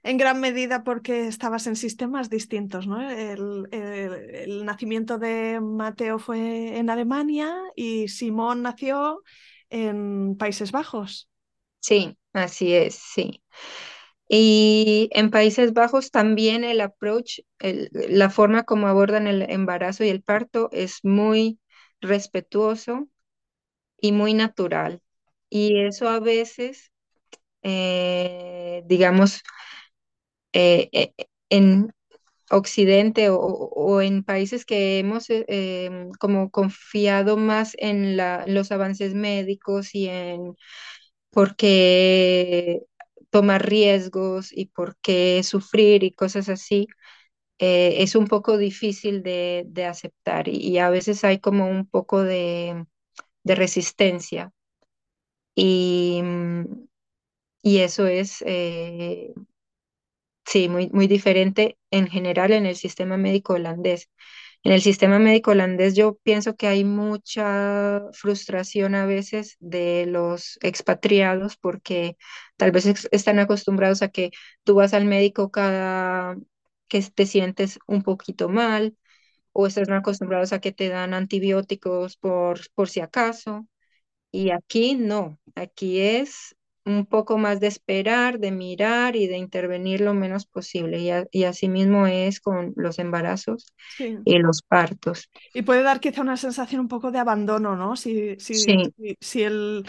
[0.03, 3.01] en gran medida porque estabas en sistemas distintos, ¿no?
[3.09, 9.23] El, el- el nacimiento de Mateo fue en Alemania y Simón nació
[9.69, 11.29] en Países Bajos.
[11.79, 13.43] Sí, así es, sí.
[14.29, 20.09] Y en Países Bajos también el approach, el- la forma como abordan el embarazo y
[20.09, 21.59] el parto es muy
[22.01, 23.09] respetuoso
[23.99, 25.01] y muy natural.
[25.53, 26.91] Y eso a veces,
[27.63, 29.41] eh, digamos,
[30.53, 31.13] eh, eh,
[31.49, 31.91] en
[32.51, 39.13] Occidente o, o- en países que hemos em, como confiado más en la- los avances
[39.15, 40.55] médicos y en
[41.31, 42.81] por qué
[43.31, 46.87] tomar riesgos y por qué sufrir y cosas así,
[47.59, 52.23] es un poco difícil de, de aceptar y, y a veces hay como un poco
[52.23, 52.85] de,
[53.43, 54.51] de resistencia
[55.55, 56.65] y, mm,
[57.63, 59.33] y eso es, eh,
[60.45, 64.09] sí, muy, muy diferente en general en el sistema médico holandés.
[64.63, 70.57] En el sistema médico holandés yo pienso que hay mucha frustración a veces de los
[70.61, 72.17] expatriados porque
[72.57, 74.31] tal vez están acostumbrados a que
[74.63, 76.37] tú vas al médico cada
[76.87, 78.97] que te sientes un poquito mal
[79.53, 83.67] o están acostumbrados a que te dan antibióticos por, por si acaso.
[84.33, 90.01] Y aquí no, aquí es un poco más de esperar, de mirar y de intervenir
[90.01, 90.99] lo menos posible.
[90.99, 94.17] Y, a- y así mismo es con los embarazos Sí.
[94.25, 95.29] y los partos.
[95.53, 97.95] Y puede dar quizá una sensación un poco de abandono, ¿no?
[97.95, 99.85] Si, si, Sí, si, si el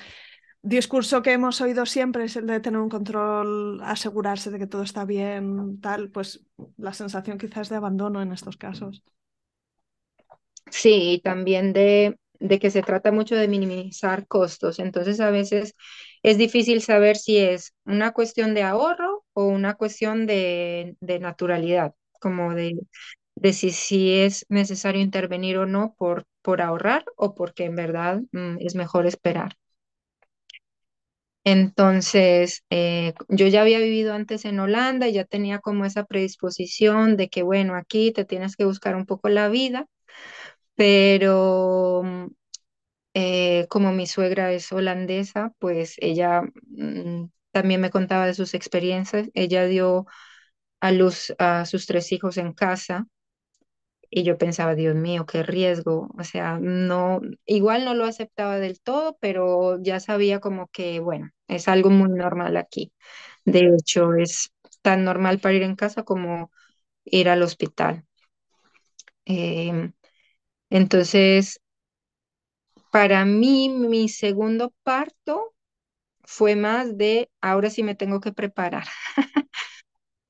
[0.63, 4.83] discurso que hemos oído siempre es el de tener un control, asegurarse de que todo
[4.83, 6.45] está bien, tal, pues
[6.79, 9.03] la sensación quizás es de abandono en estos casos.
[10.71, 14.79] sí, y también de, de que se trata mucho de minimizar costos.
[14.79, 15.75] Entonces a veces
[16.23, 21.95] es difícil saber si es una cuestión de ahorro o una cuestión de, de naturalidad,
[22.21, 22.75] como de,
[23.37, 28.21] de si, si es necesario intervenir o no por, por ahorrar o porque en verdad
[28.33, 29.57] mm, es mejor esperar.
[31.47, 37.17] Entonces, eh, yo ya había vivido antes en Holanda y ya tenía como esa predisposición
[37.19, 39.87] de que, bueno, aquí te tienes que buscar un poco la vida,
[40.77, 42.27] pero mm,
[43.15, 49.31] eh, como mi suegra es holandesa, pues ella mm, también me contaba de sus experiencias.
[49.35, 50.07] Ella dio
[50.81, 53.07] a luz a sus tres hijos en casa
[54.11, 56.09] y yo pensaba, Dios mío, qué riesgo.
[56.19, 61.31] O sea, no, igual no lo aceptaba del todo, pero ya sabía como que, bueno,
[61.49, 62.93] es algo muy normal aquí.
[63.45, 66.51] De hecho, es tan normal para ir en casa como
[67.05, 68.05] ir al hospital.
[69.27, 69.93] Em,
[70.75, 71.61] entonces,
[72.91, 75.55] para mí, mi segundo parto
[76.25, 78.87] fue más de, ahora sí me tengo que preparar,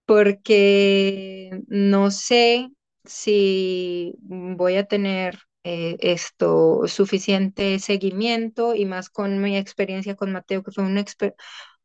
[0.06, 2.70] porque no sé
[3.04, 10.62] si voy a tener eh, esto suficiente seguimiento y más con mi experiencia con Mateo,
[10.62, 11.02] que fue un,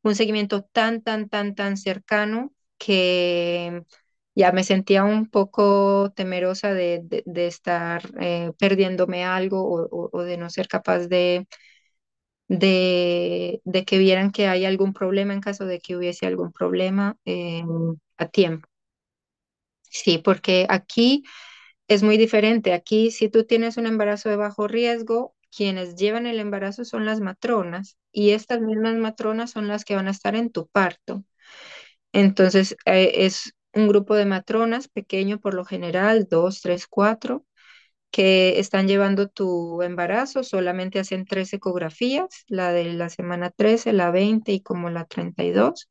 [0.04, 3.84] un seguimiento tan, tan, tan, tan cercano que
[4.39, 10.49] ya me sentía un poco temerosa de, de- estar eh, perdiéndome algo o de no
[10.49, 11.47] ser capaz de,
[12.47, 17.17] de, de que vieran que hay algún problema en caso de que hubiese algún problema
[17.25, 17.63] eh,
[18.17, 18.67] a tiempo.
[19.89, 21.23] Sí, porque aquí
[21.88, 22.73] es muy diferente.
[22.73, 27.21] Aquí, si tú tienes un embarazo de bajo riesgo, quienes llevan el embarazo son las
[27.21, 31.23] matronas y estas mismas matronas son las que van a estar en tu parto.
[32.13, 37.45] Entonces, eh, es un grupo de matronas pequeño por lo general, dos, tres, cuatro,
[38.12, 40.43] que están llevando tu embarazo.
[40.43, 45.89] Solamente hacen tres ecografías, la de la semana 13, la 20 y como la 32.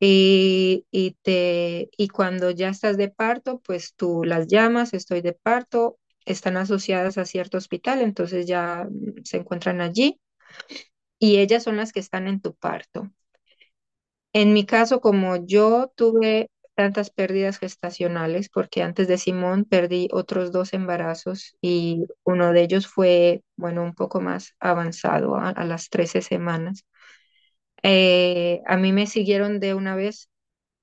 [0.00, 5.32] Y, y, te, y cuando ya estás de parto, pues tú las llamas, estoy de
[5.34, 10.20] parto, están asociadas a cierto hospital, entonces ya mm, se encuentran allí
[11.20, 13.10] y ellas son las que están en tu parto.
[14.32, 20.52] En mi caso, como yo tuve tantas pérdidas gestacionales, porque antes de Simón perdí otros
[20.52, 26.22] dos embarazos y uno de ellos fue, bueno, un poco más avanzado, a, las 13
[26.22, 26.84] semanas.
[27.82, 30.30] Eh, a mí me siguieron de una vez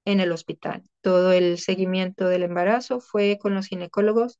[0.05, 0.83] en el hospital.
[1.01, 4.39] Todo el seguimiento del embarazo fue con los ginecólogos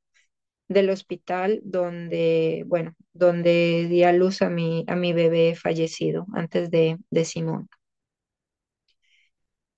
[0.68, 6.70] del hospital donde, bueno, donde di a luz a mi, a mi bebé fallecido antes
[6.70, 7.68] de, de Simón.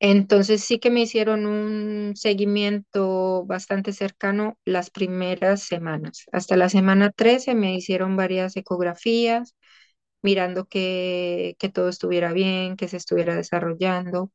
[0.01, 6.25] Entonces sí que me hicieron un seguimiento bastante cercano las primeras semanas.
[6.33, 9.57] Hasta la semana 13 me hicieron varias ecografías,
[10.23, 14.33] mirando que, que todo estuviera bien, que se estuviera desarrollando.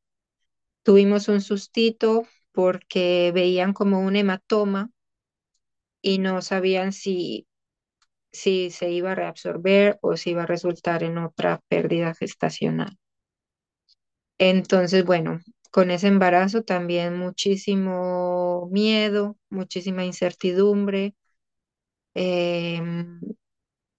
[0.83, 4.91] Tuvimos un sustito porque veían como un hematoma
[6.03, 7.47] y no sabían si,
[8.31, 12.97] si se iba a reabsorber o si iba a resultar en otra pérdida gestacional.
[14.37, 15.39] Entonces, bueno,
[15.71, 21.15] con ese embarazo también muchísimo miedo, muchísima incertidumbre,
[22.13, 23.19] em,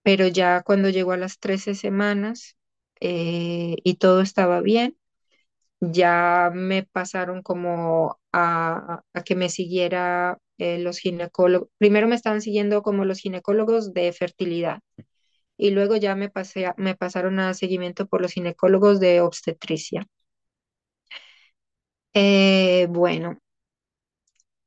[0.03, 2.57] pero ya cuando llegó a las 13 semanas
[3.01, 4.97] eh, y todo estaba bien,
[5.81, 11.68] ya me pasaron como a, que me siguiera eh, los ginecólogos.
[11.79, 14.81] Primero me estaban siguiendo como los ginecólogos de fertilidad
[15.59, 20.07] y luego ya me pasé me pasaron a seguimiento por los ginecólogos de obstetricia.
[22.14, 23.38] Eh, bueno,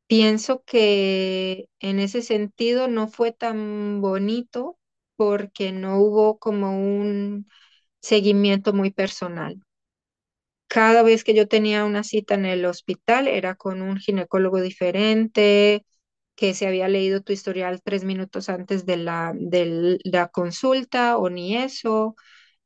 [0.08, 4.78] pienso que en ese sentido no fue tan bonito
[5.16, 7.48] porque no hubo como un
[8.02, 9.62] seguimiento muy personal.
[10.68, 15.86] Cada vez que yo tenía una cita en el hospital era con un ginecólogo diferente,
[16.36, 21.30] que se había leído tu historial tres minutos antes de la, de la consulta o
[21.30, 22.16] ni eso,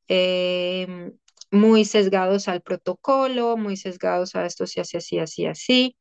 [0.09, 1.13] em,
[1.51, 5.97] muy sesgados al protocolo, muy sesgados a esto se hace así, así, así.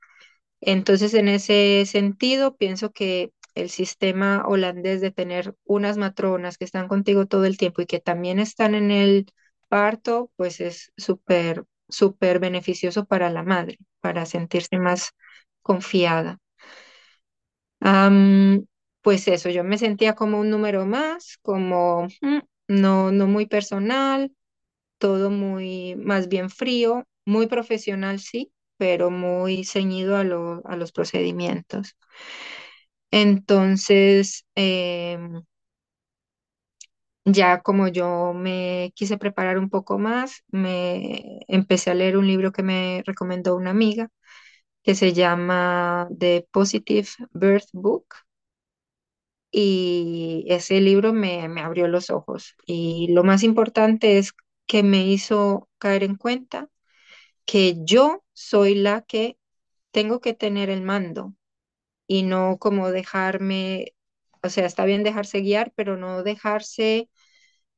[0.61, 6.89] Entonces, en ese sentido, pienso que el sistema holandés de tener unas matronas que están
[6.89, 9.27] contigo todo el tiempo y que también están en el
[9.69, 15.11] parto, pues es súper, súper beneficioso para la madre, para sentirse más
[15.63, 16.39] confiada.
[19.03, 24.33] Pues eso, yo me sentía como un número más, como mm, no, no muy personal,
[25.01, 31.97] todo muy más bien frío, muy profesional, sí, pero muy ceñido a, a los procedimientos.
[33.13, 35.43] Entonces, em,
[37.25, 42.53] ya como yo me quise preparar un poco más, me empecé a leer un libro
[42.53, 44.09] que me recomendó una amiga
[44.83, 48.07] que se llama The Positive Birth Book.
[49.53, 52.55] Y ese libro me, me abrió los ojos.
[52.67, 54.33] Y lo más importante es
[54.71, 56.71] que me hizo caer en cuenta
[57.47, 59.39] que yo soy la que
[59.93, 61.35] tengo que tener el mando
[62.09, 63.95] y no como dejarme,
[64.43, 67.11] o sea, está bien dejarse guiar, pero no dejarse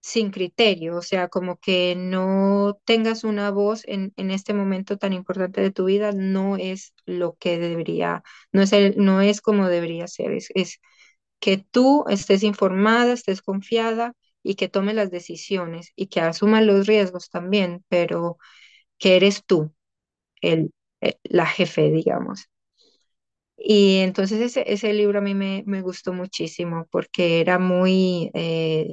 [0.00, 5.12] sin criterio, o sea, como que no tengas una voz en, en este momento tan
[5.12, 8.22] importante de tu vida, no es lo que debería,
[8.52, 10.80] no es, el, no es como debería ser, es, es
[11.40, 16.86] que tú estés informada, estés confiada y que tomes las decisiones y que asumas los
[16.86, 18.38] riesgos también, pero
[18.98, 19.74] que eres tú
[20.42, 20.72] el,
[21.02, 22.48] eh, la jefe, digamos.
[23.56, 28.88] Y entonces ese, ese libro a mí me, me gustó muchísimo porque era muy, eh,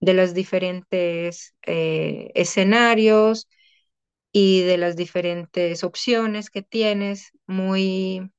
[0.00, 3.48] de los diferentes eh, escenarios
[4.32, 8.30] y de las diferentes opciones que tienes, muy,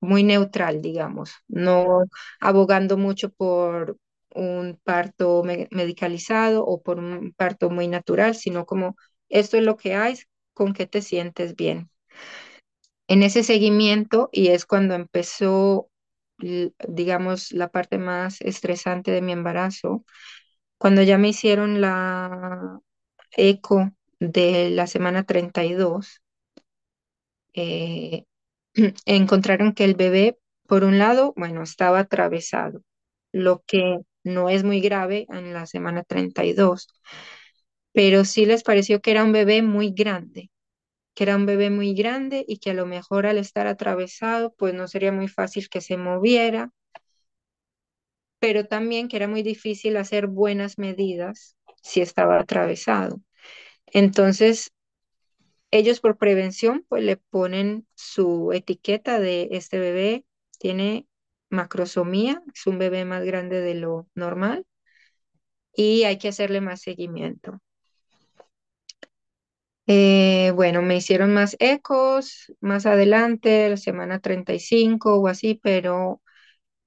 [0.00, 2.04] muy neutral, digamos, no
[2.40, 3.96] abogando mucho por
[4.34, 8.96] un parto me- medicalizado o por un parto muy natural, sino como
[9.28, 10.18] esto es lo que hay,
[10.54, 11.90] con qué te sientes bien.
[13.08, 15.88] En ese seguimiento, y es cuando empezó,
[16.88, 20.04] digamos, la parte más estresante de mi embarazo,
[20.78, 22.80] cuando ya me hicieron la
[23.36, 26.22] eco de la semana 32,
[27.54, 28.24] eh,
[29.06, 32.82] encontraron que el bebé, por un lado, bueno, estaba atravesado,
[33.32, 36.88] lo que no es muy grave en la semana 32,
[37.92, 40.50] pero sí les pareció que era un bebé muy grande,
[41.14, 44.74] que era un bebé muy grande y que a lo mejor al estar atravesado, pues
[44.74, 46.70] no sería muy fácil que se moviera,
[48.38, 53.20] pero también que era muy difícil hacer buenas medidas si estaba atravesado.
[53.86, 54.72] Entonces,
[55.70, 60.24] ellos por prevención, pues le ponen su etiqueta de este bebé
[60.58, 61.06] tiene
[61.54, 64.66] macrosomía, es un bebé más grande de lo normal
[65.76, 67.60] y hay que hacerle más seguimiento.
[69.86, 76.22] Eh, bueno, me hicieron más ecos más adelante, la semana 35 o así, pero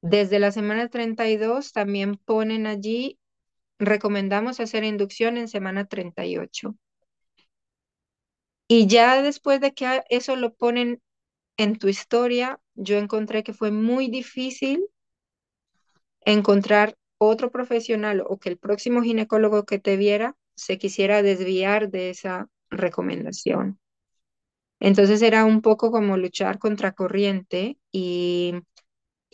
[0.02, 3.20] desde la semana 32 también ponen allí,
[3.80, 6.76] recomendamos hacer inducción en semana 38.
[8.70, 11.02] Y ya después de que eso lo ponen
[11.58, 14.86] en tu historia, yo encontré que fue muy difícil
[16.26, 22.10] encontrar otro profesional o que el próximo ginecólogo que te viera se quisiera desviar de
[22.12, 23.80] esa recomendación.
[24.80, 28.54] Entonces era un poco como luchar contra corriente y,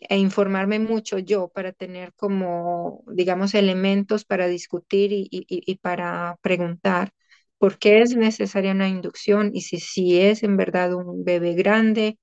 [0.09, 6.37] e informarme mucho yo para tener como, digamos, elementos para discutir y, y- y- para
[6.41, 7.11] preguntar
[7.59, 12.19] por qué es necesaria una inducción y si, si es en verdad un bebé grande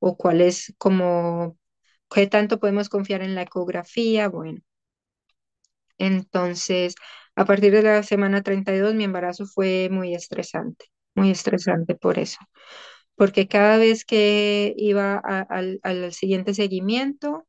[0.00, 1.58] o cuál es como,
[2.10, 4.28] qué tanto podemos confiar en la ecografía.
[4.28, 4.60] Bueno,
[5.98, 6.94] entonces
[7.36, 12.38] a partir de la semana 32 mi embarazo fue muy estresante, muy estresante por eso
[13.16, 17.46] porque cada vez que iba al siguiente seguimiento,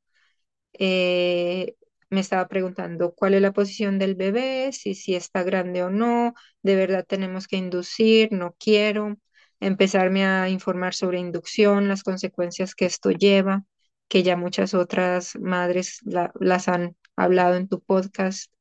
[0.74, 1.76] eh,
[2.10, 6.34] me estaba preguntando cuál es la posición del bebé, si, si está grande o no,
[6.64, 9.18] de verdad tenemos que inducir, no quiero,
[9.60, 13.64] empezarme a informar sobre inducción, las consecuencias que esto lleva,
[14.10, 18.52] que ya muchas otras madres la- las han hablado en tu podcast,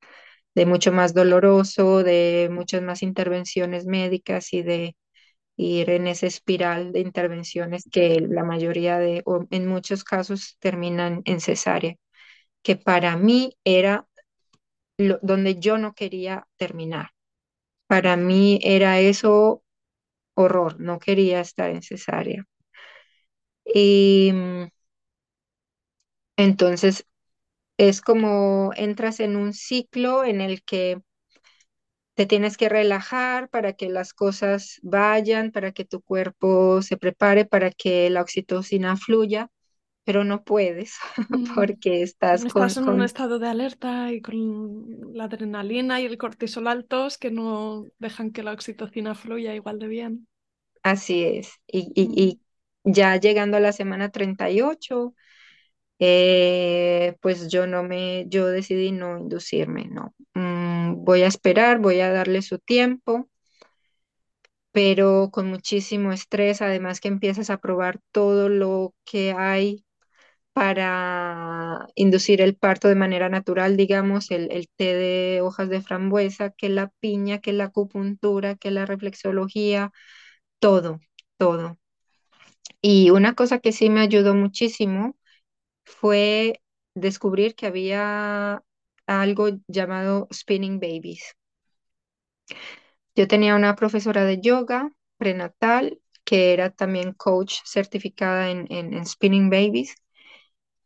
[0.54, 4.96] de mucho más doloroso, de muchas más intervenciones médicas y de
[5.56, 11.22] ir en esa espiral de intervenciones que la mayoría de, o en muchos casos terminan
[11.26, 11.96] en cesárea,
[12.62, 14.08] que para mí era
[14.98, 17.10] lo- donde yo no quería terminar.
[17.88, 19.64] Para mí era eso
[20.36, 22.44] horror, no quería estar en cesárea.
[23.64, 24.68] Y mm,
[26.36, 27.06] entonces
[27.78, 31.00] es como entras en un ciclo en el que
[32.14, 37.44] te tienes que relajar para que las cosas vayan, para que tu cuerpo se prepare,
[37.44, 39.50] para que la oxitocina fluya
[40.06, 40.96] pero no puedes
[41.28, 41.56] Mm.
[41.56, 46.18] porque estás con, Estás en un estado de alerta y con la adrenalina y el
[46.18, 50.28] cortisol altos que no dejan que la oxitocina fluya igual de bien.
[50.82, 51.52] así es.
[51.66, 52.22] Y, y, Mm.
[52.22, 52.40] y
[52.84, 55.14] ya llegando a la semana 38,
[56.00, 60.14] eh, pues yo no me, yo decidí no inducirme, no.
[60.34, 63.30] Mm, voy a esperar, voy a darle su tiempo,
[64.72, 69.84] pero con muchísimo estrés, además que empiezas a probar todo lo que hay
[70.56, 76.50] para inducir el parto de manera natural, digamos, el, el té de hojas de frambuesa,
[76.52, 79.92] que la piña, que la acupuntura, que la reflexología,
[80.60, 81.00] todo,
[81.38, 81.78] todo.
[82.80, 85.16] Y una cosa que sí me ayudó muchísimo
[85.84, 86.62] fue
[86.94, 88.62] descubrir que había
[89.06, 91.36] algo llamado spinning babies.
[93.16, 99.06] Yo tenía una profesora de yoga prenatal que era también coach certificada en, en en
[99.06, 99.94] spinning babies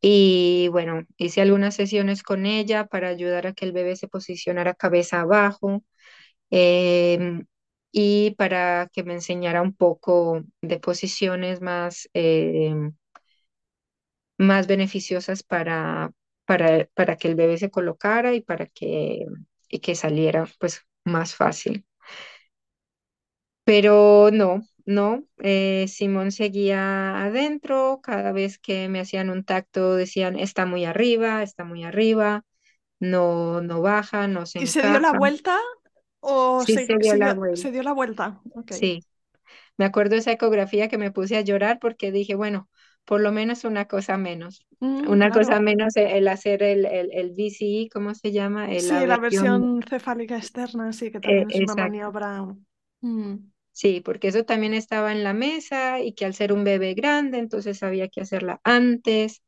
[0.00, 4.74] Y bueno, hice algunas sesiones con ella para ayudar a que el bebé se posicionara
[4.74, 5.84] cabeza abajo
[6.50, 7.46] em,
[7.92, 12.92] y para que me enseñara un poco de posiciones más, em,
[14.38, 16.12] más beneficiosas para,
[16.46, 19.26] para, para que el bebé se colocara y para que,
[19.68, 21.86] y que saliera pues más fácil.
[23.64, 30.38] Pero no, no, eh, Simón seguía adentro, cada vez que me hacían un tacto decían,
[30.38, 32.44] está muy arriba, está muy arriba.
[33.00, 35.58] no, no baja, no se ¿Y se dio la vuelta
[36.20, 38.40] o Sí se se dio la vuelta, Se dio la vuelta.
[38.54, 38.70] Ok.
[38.70, 39.06] sí.
[39.78, 42.70] Me acuerdo de esa ecografía que me puse a llorar porque dije, bueno,
[43.04, 44.66] por lo menos una cosa menos.
[44.80, 48.72] Mm, Una cosa menos e- el hacer el, el, el VCE, ¿cómo se llama?
[48.74, 52.42] Eh, Sí, la versión versión cefálica externa, sí, que eh, también es una maniobra.
[53.00, 53.34] Mm,
[53.80, 57.38] Sí, porque eso también estaba en la mesa y que al ser un bebé grande,
[57.38, 59.42] entonces había que hacerla antes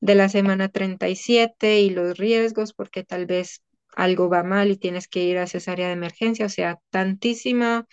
[0.00, 3.62] de la semana 37 y los riesgos, porque tal vez
[3.96, 7.86] algo va mal y tienes que ir a cesárea de emergencia, o sea, tantísima,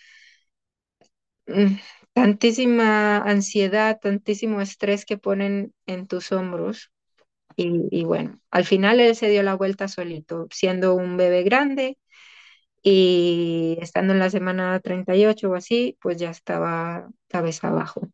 [1.48, 1.76] mm,
[2.14, 6.92] tantísima ansiedad, tantísimo estrés que ponen en tus hombros.
[7.58, 11.98] Y, y bueno, al final él se dio la vuelta solito, siendo un bebé grande
[12.90, 18.10] y estando en la semana 38 o así, pues ya estaba cabeza abajo.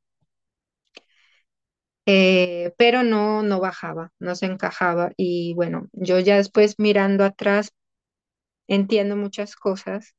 [2.05, 5.11] Eh, pero no, no bajaba, no se encajaba.
[5.17, 7.71] Y bueno, yo ya después mirando atrás
[8.67, 10.15] entiendo muchas cosas,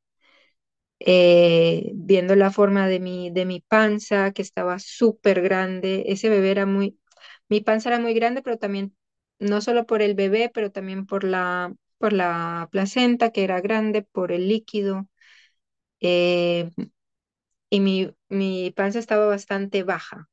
[1.00, 6.04] eh, viendo la forma de mi, de mi panza, que estaba súper grande.
[6.08, 6.98] Ese bebé era muy,
[7.48, 8.96] mi panza era muy grande, pero también,
[9.38, 14.02] no solo por el bebé, pero también por la, por la placenta, que era grande,
[14.02, 15.08] por el líquido.
[16.00, 16.70] eh,
[17.70, 20.30] y mi, mi panza estaba bastante baja.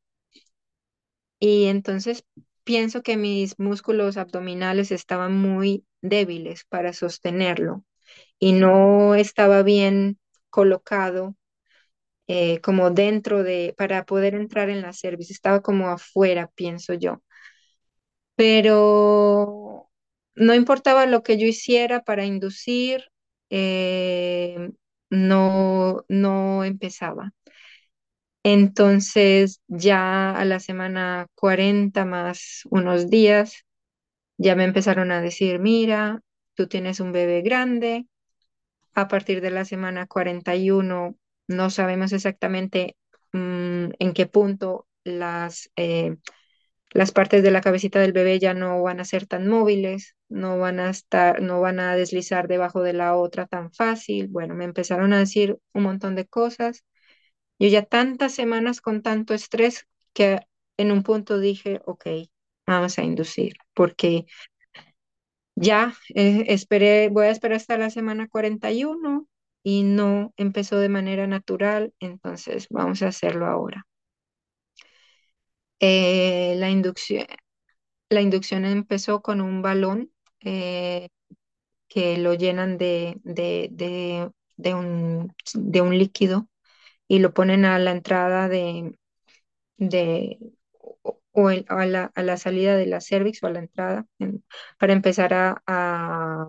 [1.40, 2.26] Y entonces
[2.64, 7.84] pienso que mis músculos abdominales estaban muy débiles para sostenerlo
[8.40, 11.36] y no estaba bien colocado
[12.28, 17.22] eh, como dentro de, para poder entrar en la cervix, estaba como afuera, pienso yo.
[18.36, 19.91] Pero
[20.36, 23.06] no importaba lo que yo hiciera para inducir,
[23.50, 24.72] eh,
[25.10, 27.34] no, no empezaba.
[28.44, 33.66] Entonces ya a la semana 40 más unos días,
[34.38, 36.22] ya me empezaron a decir, mira,
[36.56, 38.08] tú tienes un bebé grande.
[38.96, 41.18] A partir de la semana 41
[41.48, 42.96] no sabemos exactamente
[43.34, 46.18] mm, en qué punto las, eh,
[46.94, 50.58] las partes de la cabecita del bebé ya no van a ser tan móviles, no
[50.60, 54.28] van a estar, no van a deslizar debajo de la otra tan fácil.
[54.28, 56.84] Bueno, me empezaron a decir un montón de cosas.
[57.60, 60.40] Yo ya tantas semanas con tanto estrés que
[60.78, 62.06] en un punto dije, ok,
[62.68, 64.26] vamos a inducir, porque
[65.56, 69.28] ya eh, esperé, voy a esperar hasta la semana 41
[69.64, 73.86] y no empezó de manera natural, entonces vamos a hacerlo ahora.
[75.82, 77.26] Eh, la inducción,
[78.10, 80.12] la inducción empezó con un balón
[80.42, 81.10] eh,
[81.90, 86.50] que lo llenan de, de, de, un, de un líquido
[87.08, 88.98] y lo ponen a la entrada de,
[89.78, 90.40] de
[91.34, 94.44] o, el- a la, a la salida de la cervix o a la entrada en-
[94.80, 96.48] para empezar a, a,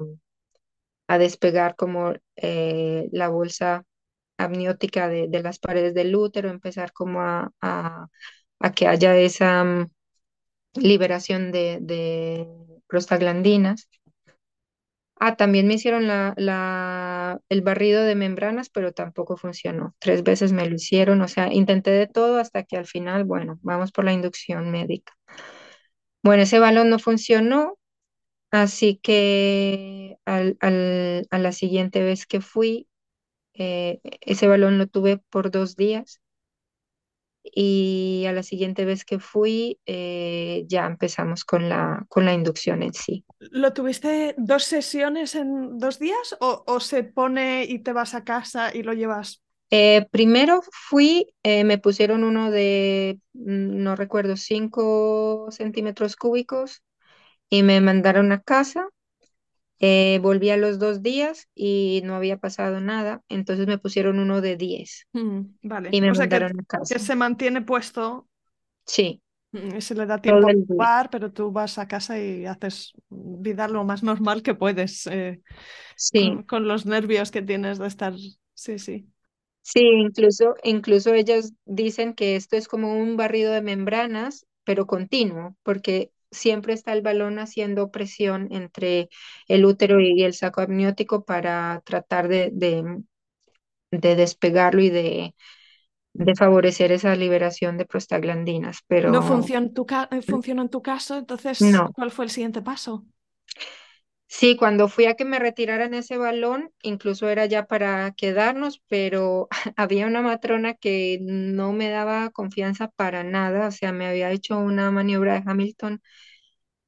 [1.09, 3.85] a despegar como eh, la bolsa
[4.39, 7.51] amniótica de, de las paredes del útero, empezar como a,
[8.63, 9.91] a, que haya esa mm,
[10.77, 12.49] liberación de, de
[12.89, 13.89] prostaglandinas.
[15.21, 19.95] Ah, también me hicieron la, la, el barrido de membranas, pero tampoco funcionó.
[20.01, 23.59] Tres veces me lo hicieron, o sea, intenté de todo hasta que al final, bueno,
[23.63, 25.13] vamos por la inducción médica.
[26.23, 27.79] Bueno, ese balón no funcionó,
[28.53, 32.89] así que al, al- a la siguiente vez que fui,
[33.55, 36.22] eh, ese balón lo tuve por dos días
[37.45, 42.83] y a la siguiente vez que fui, eh, ya empezamos con la, con la inducción
[42.83, 43.25] en sí.
[43.39, 48.25] ¿Lo tuviste dos sesiones en dos días o, o se pone y te vas a
[48.25, 49.43] casa y lo llevas?
[49.71, 56.83] Eh, primero fui, eh, me pusieron uno de, mm, no recuerdo, 5 centímetros cúbicos
[57.51, 58.89] y me mandaron a casa.
[59.83, 64.41] Eh, volví a los dos días y no había pasado nada, entonces me pusieron uno
[64.41, 66.99] de 10 Mm, vale, y me o sea que, a que casa.
[66.99, 68.29] se mantiene puesto
[68.87, 69.23] Sí,
[69.53, 72.93] mm, y se le da tiempo a jugar, pero tú vas a casa y haces
[73.11, 75.43] vida lo más normal que puedes eh,
[75.97, 78.15] Sí, con, con los nervios que tienes de estar.
[78.55, 79.09] Sí, sí.
[79.63, 85.57] sí, incluso, incluso ellos dicen que esto es como un barrido de membranas, pero continuo,
[85.63, 89.09] porque siempre está el balón haciendo presión entre
[89.49, 93.03] el útero y el saco amniótico para tratar de, de,
[93.93, 95.35] de despegarlo y de,
[96.15, 100.83] de favorecer esa liberación de prostaglandinas, No pero funciona en tu, eh, funciona en tu
[100.83, 101.93] caso, entonces, no.
[101.93, 103.07] ¿cuál fue el siguiente paso?
[104.35, 109.49] Sí, cuando fui a que me retiraran ese balón, incluso era ya para quedarnos, pero
[109.77, 114.59] había una matrona que no me daba confianza para nada, o sea, me había hecho
[114.59, 116.03] una maniobra de Hamilton,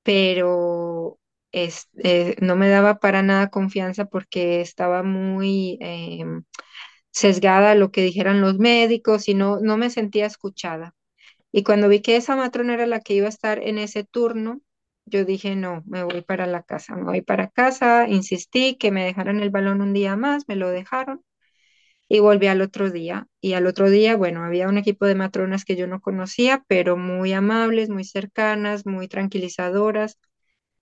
[0.04, 1.18] pero
[1.52, 6.24] es- eh, no me daba para nada confianza porque estaba muy eh,
[7.10, 10.94] sesgada a lo que dijeran los médicos y no, no me sentía escuchada.
[11.52, 14.60] Y cuando vi que esa matrona era la que iba a estar en ese turno,
[15.06, 19.04] yo dije, no, me voy para la casa, me voy para casa, insistí que me
[19.04, 21.22] dejaran el balón un día más, me lo dejaron
[22.08, 23.26] y volví al otro día.
[23.40, 26.96] Y al otro día, bueno, había un equipo de matronas que yo no conocía, pero
[26.96, 30.18] muy amables, muy cercanas, muy tranquilizadoras.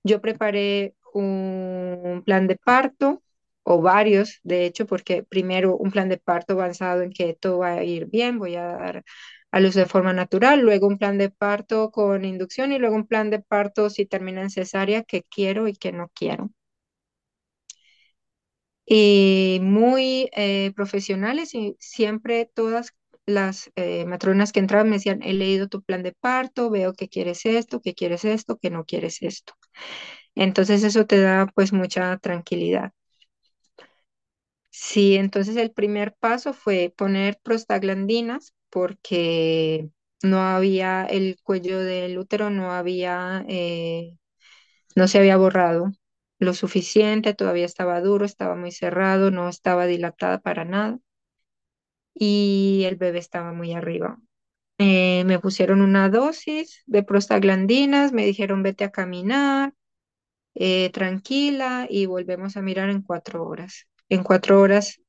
[0.05, 3.23] Yo preparé un plan de parto,
[3.65, 7.75] o varios, de hecho, porque primero un plan de parto basado en que todo va
[7.75, 9.05] a ir bien, voy a dar
[9.53, 13.07] a luz de forma natural, luego un plan de parto con inducción y luego un
[13.07, 16.51] plan de parto si termina en cesárea, que quiero y que no quiero.
[18.87, 22.93] Y muy eh, profesionales y siempre todas
[23.27, 27.09] las eh, matronas que entraban me decían, he leído tu plan de parto, veo que
[27.09, 29.55] quieres esto, que quieres esto, que no quieres esto.
[30.37, 32.93] Entonces eso te da pues mucha tranquilidad.
[34.71, 39.91] Sí, entonces el primer paso fue poner prostaglandinas porque
[40.25, 44.17] no había el cuello del útero, no había, eh,
[44.97, 45.93] no se había borrado
[46.41, 50.99] lo suficiente, todavía estaba duro, estaba muy cerrado, no estaba dilatada para nada
[52.15, 54.19] y el bebé estaba muy arriba.
[54.79, 59.75] Eh, me pusieron una dosis de prostaglandinas, me dijeron vete a caminar
[60.55, 63.89] eh, tranquila y volvemos a mirar en cuatro horas.
[64.09, 65.01] En cuatro horas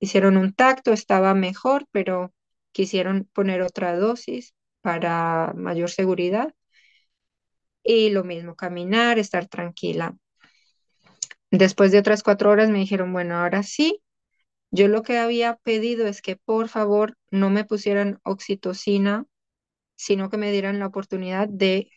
[0.00, 2.32] hicieron un tacto, estaba mejor, pero
[2.72, 6.54] quisieron poner otra dosis para mayor seguridad.
[7.82, 10.16] Y lo mismo, caminar, estar tranquila.
[11.50, 14.02] Después de otras cuatro horas me dijeron, bueno, ahora sí.
[14.72, 19.26] Yo lo que había pedido es que por favor no me pusieran oxitocina,
[19.96, 21.90] sino que me dieran la oportunidad de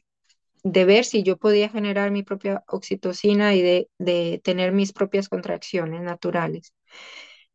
[0.63, 5.29] de ver si yo podía generar mi propia oxitocina y de, de tener mis propias
[5.29, 6.73] contracciones naturales.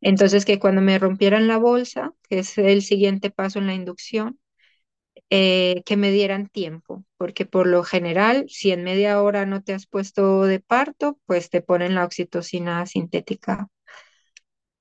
[0.01, 4.39] Entonces, que cuando me rompieran la bolsa, que es el siguiente paso en la inducción,
[5.31, 9.73] eh, que me dieran tiempo, porque por lo general, si en media hora no te
[9.73, 13.69] has puesto de parto, pues te ponen la oxitocina sintética.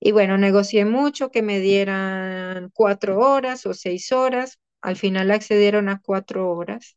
[0.01, 4.59] Y bueno, negocié mucho que me dieran cuatro horas o seis horas.
[4.83, 6.97] Al final accedieron a cuatro horas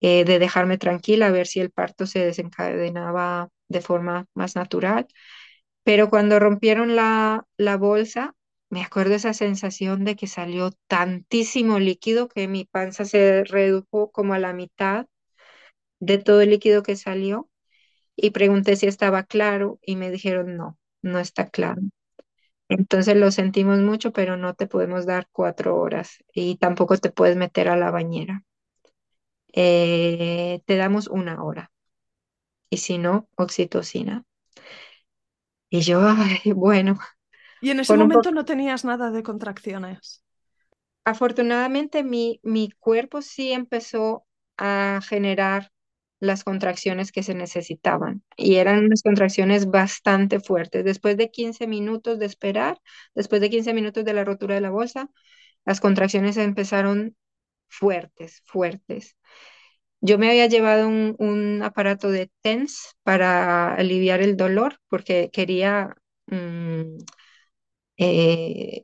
[0.00, 5.06] eh, de dejarme tranquila, a ver si el parto se desencadenaba de forma más natural.
[5.84, 8.34] Pero cuando rompieron la, la bolsa,
[8.70, 14.34] me acuerdo esa sensación de que salió tantísimo líquido que mi panza se redujo como
[14.34, 15.06] a la mitad
[16.00, 17.50] de todo el líquido que salió
[18.16, 21.82] y pregunté si estaba claro y me dijeron no, no está claro.
[22.68, 27.36] Entonces lo sentimos mucho, pero no te podemos dar cuatro horas y tampoco te puedes
[27.36, 28.44] meter a la bañera.
[29.54, 31.72] Eh, te damos una hora
[32.70, 34.24] y si no, oxitocina.
[35.74, 36.98] Y yo, ay, bueno,
[37.60, 40.22] Y en ese momento no tenías nada de contracciones.
[41.04, 45.70] afortunadamente mi, mi cuerpo sí empezó a generar
[46.20, 50.84] las contracciones que se necesitaban y eran unas contracciones bastante fuertes.
[50.84, 52.80] Después de 15 minutos de esperar,
[53.14, 55.10] después de 15 minutos de la rotura de la bolsa,
[55.66, 57.16] las contracciones empezaron
[57.68, 59.16] fuertes, fuertes.
[60.06, 65.94] Yo me había llevado un, aparato de TENS para aliviar el dolor porque quería
[66.26, 66.98] mm,
[67.96, 68.82] eh,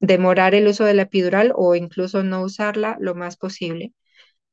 [0.00, 3.94] demorar el uso de la epidural o incluso no usarla lo más posible.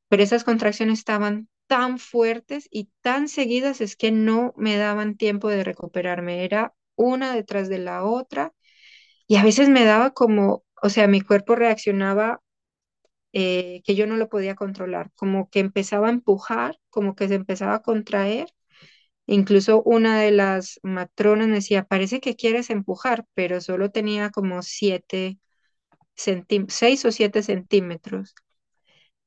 [0.08, 5.48] Pero esas contracciones estaban tan fuertes y tan seguidas es que no me daban tiempo
[5.50, 6.44] de recuperarme.
[6.44, 8.54] Era una detrás de la otra
[9.28, 12.42] y a veces me daba como, o sea, mi cuerpo reaccionaba
[13.36, 17.36] eh, que yo no lo podía controlar, como que empezaba a empujar, como que se
[17.36, 18.48] empezaba a contraer.
[19.26, 24.62] Incluso una de las matronas me decía, parece que quieres empujar, pero solo tenía como
[24.62, 25.38] siete
[26.16, 28.34] centí- seis o siete centímetros.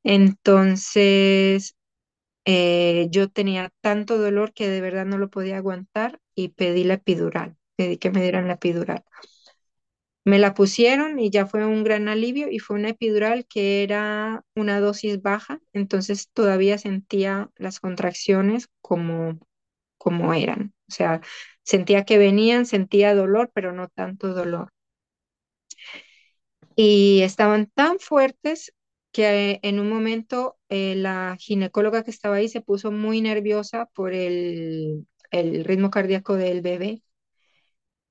[0.03, 1.76] Entonces,
[2.45, 6.95] eh, yo tenía tanto dolor que de verdad no lo podía aguantar y pedí la
[6.95, 9.03] epidural, pedí que me dieran la epidural.
[10.26, 14.43] Me la pusieron y ya fue un gran alivio y fue una epidural que era
[14.55, 19.39] una dosis baja, entonces todavía sentía las contracciones como,
[19.97, 20.74] como eran.
[20.89, 21.22] O sea,
[21.63, 24.72] sentía que venían, sentía dolor, pero no tanto dolor.
[26.76, 28.74] Y estaban tan fuertes
[29.11, 34.13] que en un momento eh, la ginecóloga que estaba ahí se puso muy nerviosa por
[34.13, 37.01] el, el ritmo cardíaco del bebé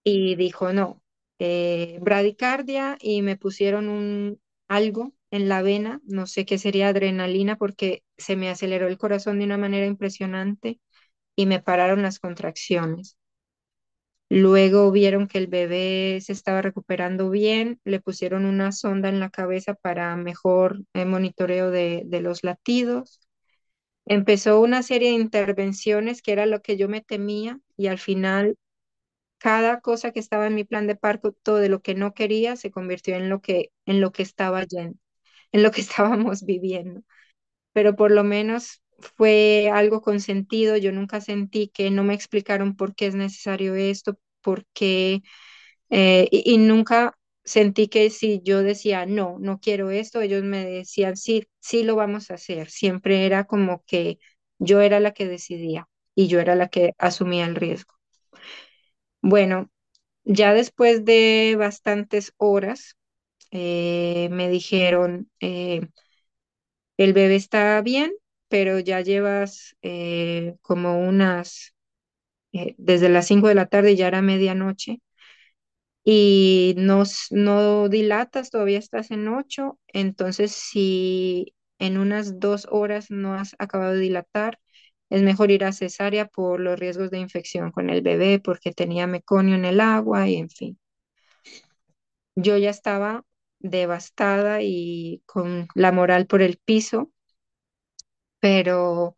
[0.05, 1.03] y dijo, no,
[1.39, 7.57] eh, bradicardia y me pusieron un algo en la vena, no sé qué sería adrenalina
[7.57, 10.81] porque se me aceleró el corazón de una manera impresionante
[11.37, 13.19] y me pararon las contracciones.
[14.31, 19.31] Luego vieron que el bebé se estaba recuperando bien, le pusieron una sonda en la
[19.31, 23.21] cabeza para mejor eh, monitoreo de, de los latidos.
[24.07, 28.57] Empezó una serie de intervenciones que era lo que yo me temía y al final
[29.39, 32.57] cada cosa que estaba en mi plan de parto, todo de lo que no quería,
[32.57, 34.99] se convirtió en lo que, en lo que estaba yendo,
[35.53, 37.03] en lo que estábamos viviendo.
[37.73, 38.83] Pero por lo menos
[39.17, 40.77] fue algo con sentido.
[40.77, 45.23] Yo nunca sentí que no me explicaron por qué es necesario esto, por qué,
[45.91, 47.15] eh, y, y nunca
[47.45, 51.97] sentí que si yo decía, no, no quiero esto, ellos me decían, sí, sí lo
[51.97, 52.71] vamos a hacer.
[52.71, 54.19] Siempre era como que
[54.59, 57.95] yo era la que decidía y yo era la que asumía el riesgo.
[59.23, 59.71] Bueno,
[60.25, 62.97] ya después de bastantes horas,
[63.53, 65.89] eh, me dijeron, eh,
[66.99, 68.13] el bebé está bien,
[68.49, 71.75] pero ya llevas eh, como unas,
[72.79, 75.01] desde las 5 de la tarde ya era medianoche
[76.05, 83.35] y no, no dilatas, todavía estás en 8, entonces si en unas dos horas no
[83.35, 84.59] has acabado de dilatar,
[85.11, 89.07] es mejor ir a cesárea por los riesgos de infección con el bebé, porque tenía
[89.07, 90.79] meconio en el agua y en fin.
[92.37, 93.25] Yo ya estaba
[93.59, 97.13] devastada y con la moral por el piso,
[98.41, 99.17] pero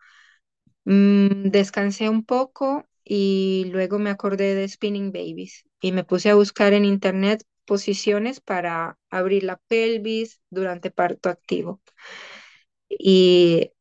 [0.87, 6.35] mm, descansé un poco y luego me acordé de Spinning Babies y me puse a
[6.37, 11.83] buscar en internet posiciones para abrir la pelvis durante parto activo.
[12.89, 13.73] Y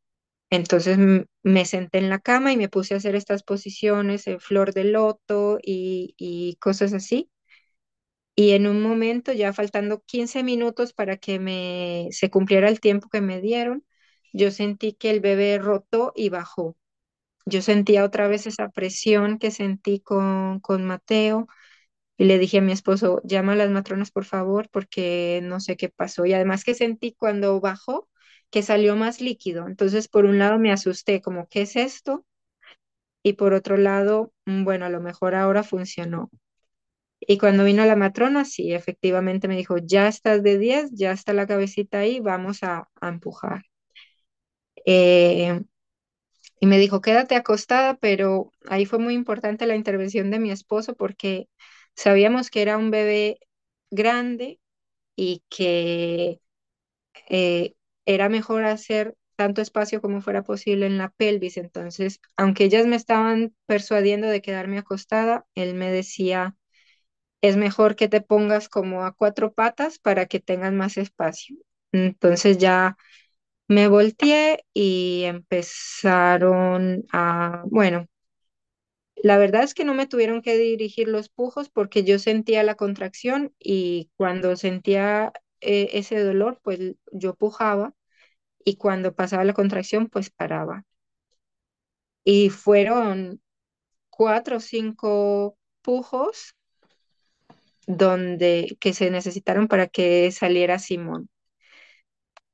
[0.51, 4.40] entonces mm, me senté en la cama y me puse a hacer estas posiciones en
[4.40, 7.30] flor de loto y, y cosas así.
[8.36, 13.10] Y en un momento, ya faltando 15 minutos para que me, se cumpliera el tiempo
[13.10, 13.86] que me dieron,
[14.34, 16.78] yo sentí que el bebé rotó y bajó.
[17.46, 21.48] Yo sentía otra vez esa presión que sentí con, con Mateo
[22.18, 25.78] y le dije a mi esposo, llama a las matronas por favor porque no sé
[25.78, 26.26] qué pasó.
[26.26, 28.10] Y además que sentí cuando bajó
[28.52, 29.68] que salió más líquido.
[29.68, 32.26] Entonces, por un lado me asusté, como, ¿qué es esto?
[33.24, 36.30] Y por otro lado, mm, bueno, a lo mejor ahora funcionó.
[37.22, 41.34] Y cuando vino la matrona, sí, efectivamente me dijo, ya estás de 10, ya está
[41.34, 43.64] la cabecita ahí, vamos a, empujar.
[44.86, 45.62] Eh,
[46.60, 50.95] y me dijo, quédate acostada, pero ahí fue muy importante la intervención de mi esposo
[50.95, 51.47] porque
[51.95, 53.39] sabíamos que era un bebé
[53.91, 54.60] grande
[55.16, 56.41] y que
[57.30, 57.76] eh,
[58.16, 61.57] era mejor hacer tanto espacio como fuera posible en la pelvis.
[61.57, 66.55] Entonces, aunque ellas me estaban persuadiendo de quedarme acostada, él me decía
[67.41, 71.57] es mejor que te pongas como a cuatro patas para que tengas más espacio.
[71.91, 72.97] Entonces ya
[73.68, 78.07] me volteé y empezaron a, bueno,
[79.16, 82.76] la verdad es que no me tuvieron que dirigir los pujos porque yo sentía la
[82.76, 86.80] contracción y cuando sentía eh, ese dolor, pues
[87.12, 87.93] yo pujaba
[88.64, 90.86] y cuando pasaba la contracción, pues paraba.
[92.24, 93.41] Y fueron
[94.10, 96.55] cuatro o cinco pujos
[97.88, 101.30] donde que se necesitaron para que saliera Simón.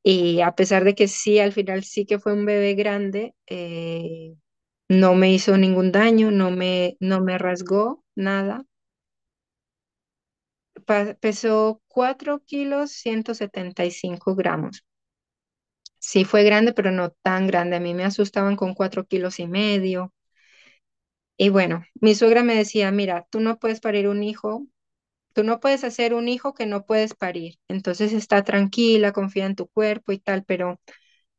[0.03, 4.35] Y a pesar de que sí, al final sí que fue un bebé grande, eh,
[4.89, 8.65] no me hizo ningún daño, no me, no me rasgó nada.
[11.19, 14.85] Pesó 4 kilos 175 gramos.
[16.05, 17.75] Sí fue grande, pero no tan grande.
[17.75, 20.13] A mí me asustaban con 4 kilos y medio.
[21.37, 24.65] Y bueno, mi suegra me decía, mira, tú no puedes parir un hijo
[25.33, 29.55] Tú no puedes hacer un hijo que no puedes parir, entonces está tranquila, confía en
[29.55, 30.81] tu cuerpo y tal, pero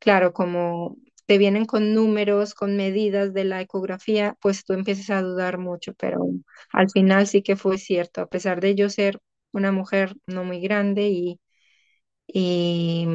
[0.00, 0.96] claro, como
[1.26, 5.94] te vienen con números, con medidas de la ecografía, pues tú empiezas a dudar mucho,
[5.94, 6.26] pero
[6.72, 9.20] al final sí que fue cierto, a pesar de yo ser
[9.52, 11.40] una mujer no muy grande y,
[12.26, 13.08] y,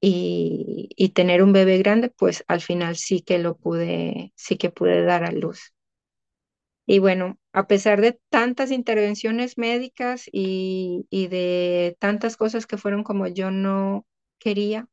[0.00, 5.02] y, tener un bebé grande, pues al final sí que lo pude, sí que pude
[5.04, 5.72] dar a luz.
[6.86, 13.04] Y bueno, a pesar de tantas intervenciones médicas y, y de tantas cosas que fueron
[13.04, 14.06] como yo no
[14.38, 14.88] quería,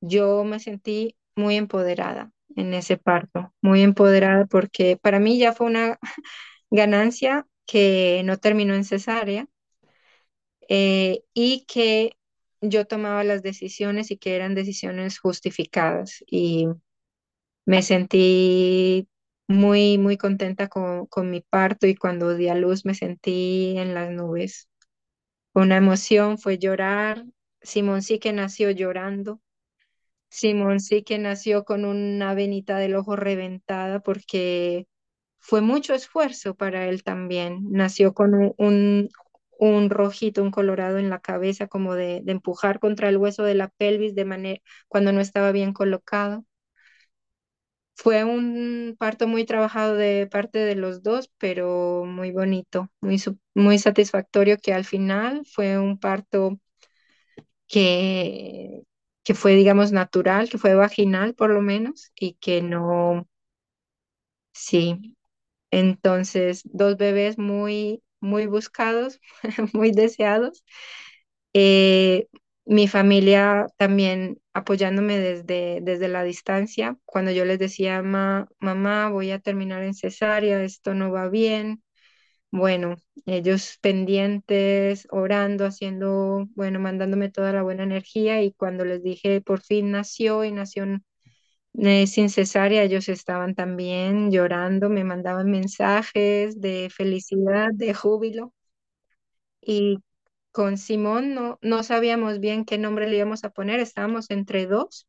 [0.00, 5.66] yo me sentí muy empoderada en ese parto, muy empoderada porque para mí ya fue
[5.66, 5.98] una
[6.70, 9.48] ganancia que no terminó en cesárea
[10.68, 12.12] eh, y que
[12.60, 16.24] yo tomaba las decisiones y que eran decisiones justificadas.
[16.26, 16.68] Y
[17.64, 19.08] me sentí
[19.48, 23.94] muy, muy contenta con, con mi parto y cuando di a luz me sentí en
[23.94, 24.68] las nubes.
[25.54, 27.24] Una emoción fue llorar.
[27.62, 29.40] Simón sí que nació llorando.
[30.28, 34.86] Simón sí que nació con una venita del ojo reventada porque
[35.38, 37.60] fue mucho esfuerzo para él también.
[37.70, 39.08] Nació con un, un,
[39.58, 43.68] un rojito, un colorado en la cabeza, como de, empujar contra el hueso de la
[43.68, 46.44] pelvis de manera cuando no estaba bien colocado.
[47.94, 53.20] Fue un parto muy trabajado de parte de los dos, pero muy bonito, muy,
[53.54, 56.58] muy satisfactorio que al final fue un parto
[57.68, 58.82] que,
[59.24, 63.26] que fue, digamos, natural, que fue vaginal por lo menos, y que no,
[64.52, 65.16] sí.
[65.70, 69.20] Entonces, dos bebés muy, muy buscados,
[69.74, 70.64] muy deseados.
[71.54, 72.28] Eh,
[72.66, 79.30] mi familia también apoyándome desde, desde la distancia, cuando yo les decía, "Ma- mamá, voy
[79.30, 81.82] a terminar en cesárea, esto no va bien.
[82.50, 82.96] Bueno,
[83.26, 89.60] ellos pendientes, orando, haciendo, bueno, mandándome toda la buena energía y cuando les dije por
[89.60, 90.86] fin nació y nació
[91.78, 98.52] eh, sin cesárea, ellos estaban también llorando, me mandaban mensajes de felicidad, de júbilo
[99.60, 99.98] y
[100.52, 105.06] con Simón no, no sabíamos bien qué nombre le íbamos a poner, estábamos entre dos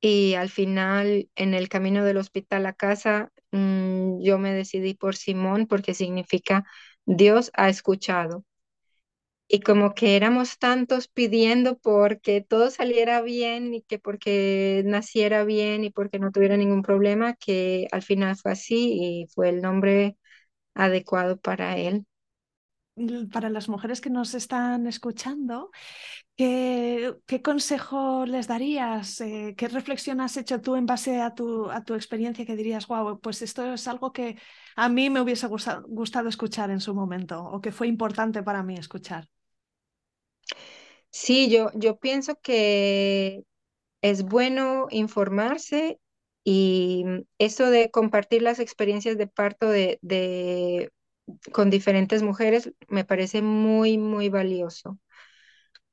[0.00, 5.16] y al final en el camino del hospital a casa mm, yo me decidí por
[5.16, 6.64] Simón porque significa
[7.06, 8.44] Dios ha escuchado.
[9.50, 15.84] Y como que éramos tantos pidiendo porque todo saliera bien y que porque naciera bien
[15.84, 20.16] y porque no tuviera ningún problema, que al final fue así y fue el nombre
[20.74, 22.06] adecuado para él.
[23.32, 25.70] Para las mujeres que nos están escuchando,
[26.36, 29.20] ¿qué, qué consejo les darías?
[29.22, 32.88] Eh, ¿qué reflexión has hecho tú en base a tu, a tu experiencia que dirías,
[32.88, 34.38] wow, pues esto es algo que
[34.76, 38.62] a mí me hubiese gustado, gustado escuchar en su momento o que fue importante para
[38.64, 39.28] mí escuchar?
[41.10, 43.42] Sí, yo, yo pienso que
[44.02, 46.00] es bueno informarse
[46.44, 47.04] y
[47.38, 50.92] eso de compartir las experiencias de parto de, de,
[51.52, 54.98] con diferentes mujeres me parece muy, muy valioso.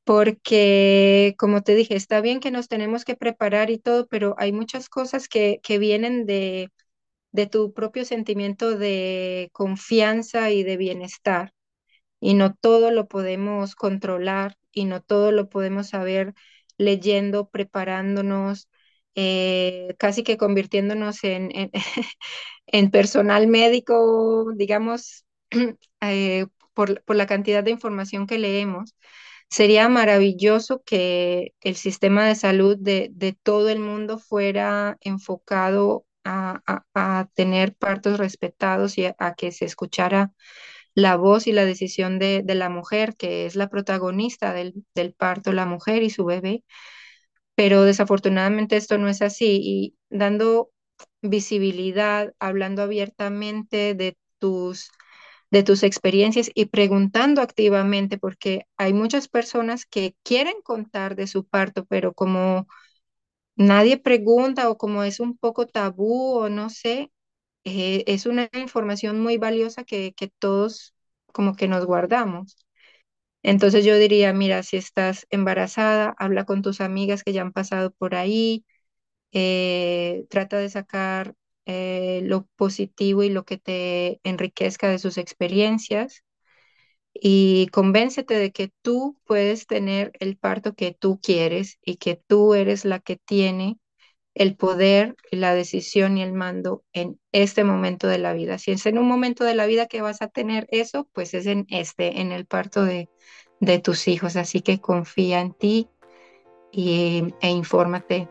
[0.04, 4.52] Porque, como te dije, está bien que nos tenemos que preparar y todo, pero hay
[4.52, 6.70] muchas cosas que, que vienen de,
[7.32, 11.54] de tu propio sentimiento de confianza y de bienestar
[12.22, 16.36] y no todo lo podemos controlar y no todo lo podemos saber
[16.80, 18.70] leyendo, preparándonos,
[19.16, 21.72] eh, casi que convirtiéndonos en, en,
[22.68, 25.26] en personal médico, digamos,
[26.02, 28.96] eh, por, por la cantidad de información que leemos.
[29.50, 36.62] Sería maravilloso que el sistema de salud de, de todo el mundo fuera enfocado a,
[36.68, 36.86] a-
[37.20, 40.32] a tener partos respetados y a, a que se escuchara
[40.96, 45.14] la voz y la decisión de, de la mujer, que es la protagonista del, del
[45.14, 46.64] parto, la mujer y su bebé.
[47.56, 50.72] Pero desafortunadamente esto no es así y dando
[51.22, 54.90] visibilidad, hablando abiertamente de tus
[55.52, 61.46] de tus experiencias y preguntando activamente, porque hay muchas personas que quieren contar de su
[61.48, 62.68] parto, pero como
[63.56, 67.12] nadie pregunta o como es un poco tabú o no sé,
[67.66, 70.96] eh, es una información muy valiosa que, todos
[71.34, 72.58] como que nos guardamos.
[73.44, 77.92] Entonces yo diría, mira, si estás embarazada, habla con tus amigas que ya han pasado
[77.92, 78.66] por ahí,
[79.34, 81.36] eh, trata de sacar
[81.66, 86.24] eh, lo positivo y lo que te enriquezca de sus experiencias
[87.14, 92.54] y convéncete de que tú puedes tener el parto que tú quieres y que tú
[92.54, 93.80] eres la que tiene
[94.36, 98.58] el poder, la decisión y el mando en este momento de la vida.
[98.58, 101.46] Si es en un momento de la vida que vas a tener eso, pues es
[101.46, 103.10] en este, en el parto de,
[103.62, 104.36] de tus hijos.
[104.36, 105.90] Así que confía en ti
[106.72, 108.28] y, e infórmate.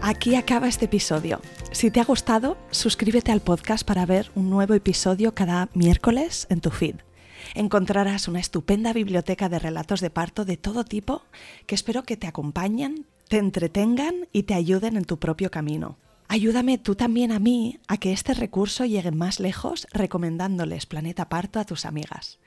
[0.00, 1.40] Aquí acaba este episodio.
[1.74, 6.60] Si te ha gustado, suscríbete al podcast para ver un nuevo episodio cada miércoles en
[6.60, 6.94] tu feed.
[7.56, 11.24] Encontrarás una estupenda biblioteca de relatos de parto de todo tipo
[11.66, 15.98] que espero que te acompañen, te entretengan y te ayuden en tu propio camino.
[16.28, 21.58] Ayúdame tú también a mí a que este recurso llegue más lejos recomendándoles Planeta Parto
[21.58, 22.38] a tus amigas.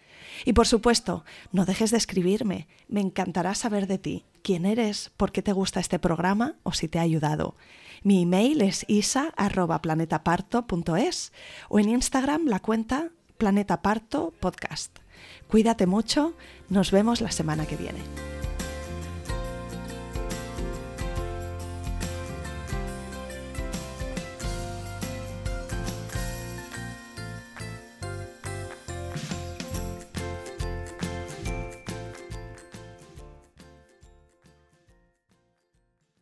[0.45, 2.67] Y por supuesto, no dejes de escribirme.
[2.87, 6.87] Me encantará saber de ti, quién eres, por qué te gusta este programa o si
[6.87, 7.55] te ha ayudado.
[8.03, 11.33] Mi email es isa.planetaparto.es
[11.69, 14.99] o en Instagram la cuenta Planeta Parto Podcast.
[15.47, 16.35] Cuídate mucho,
[16.69, 18.36] nos vemos la semana que viene.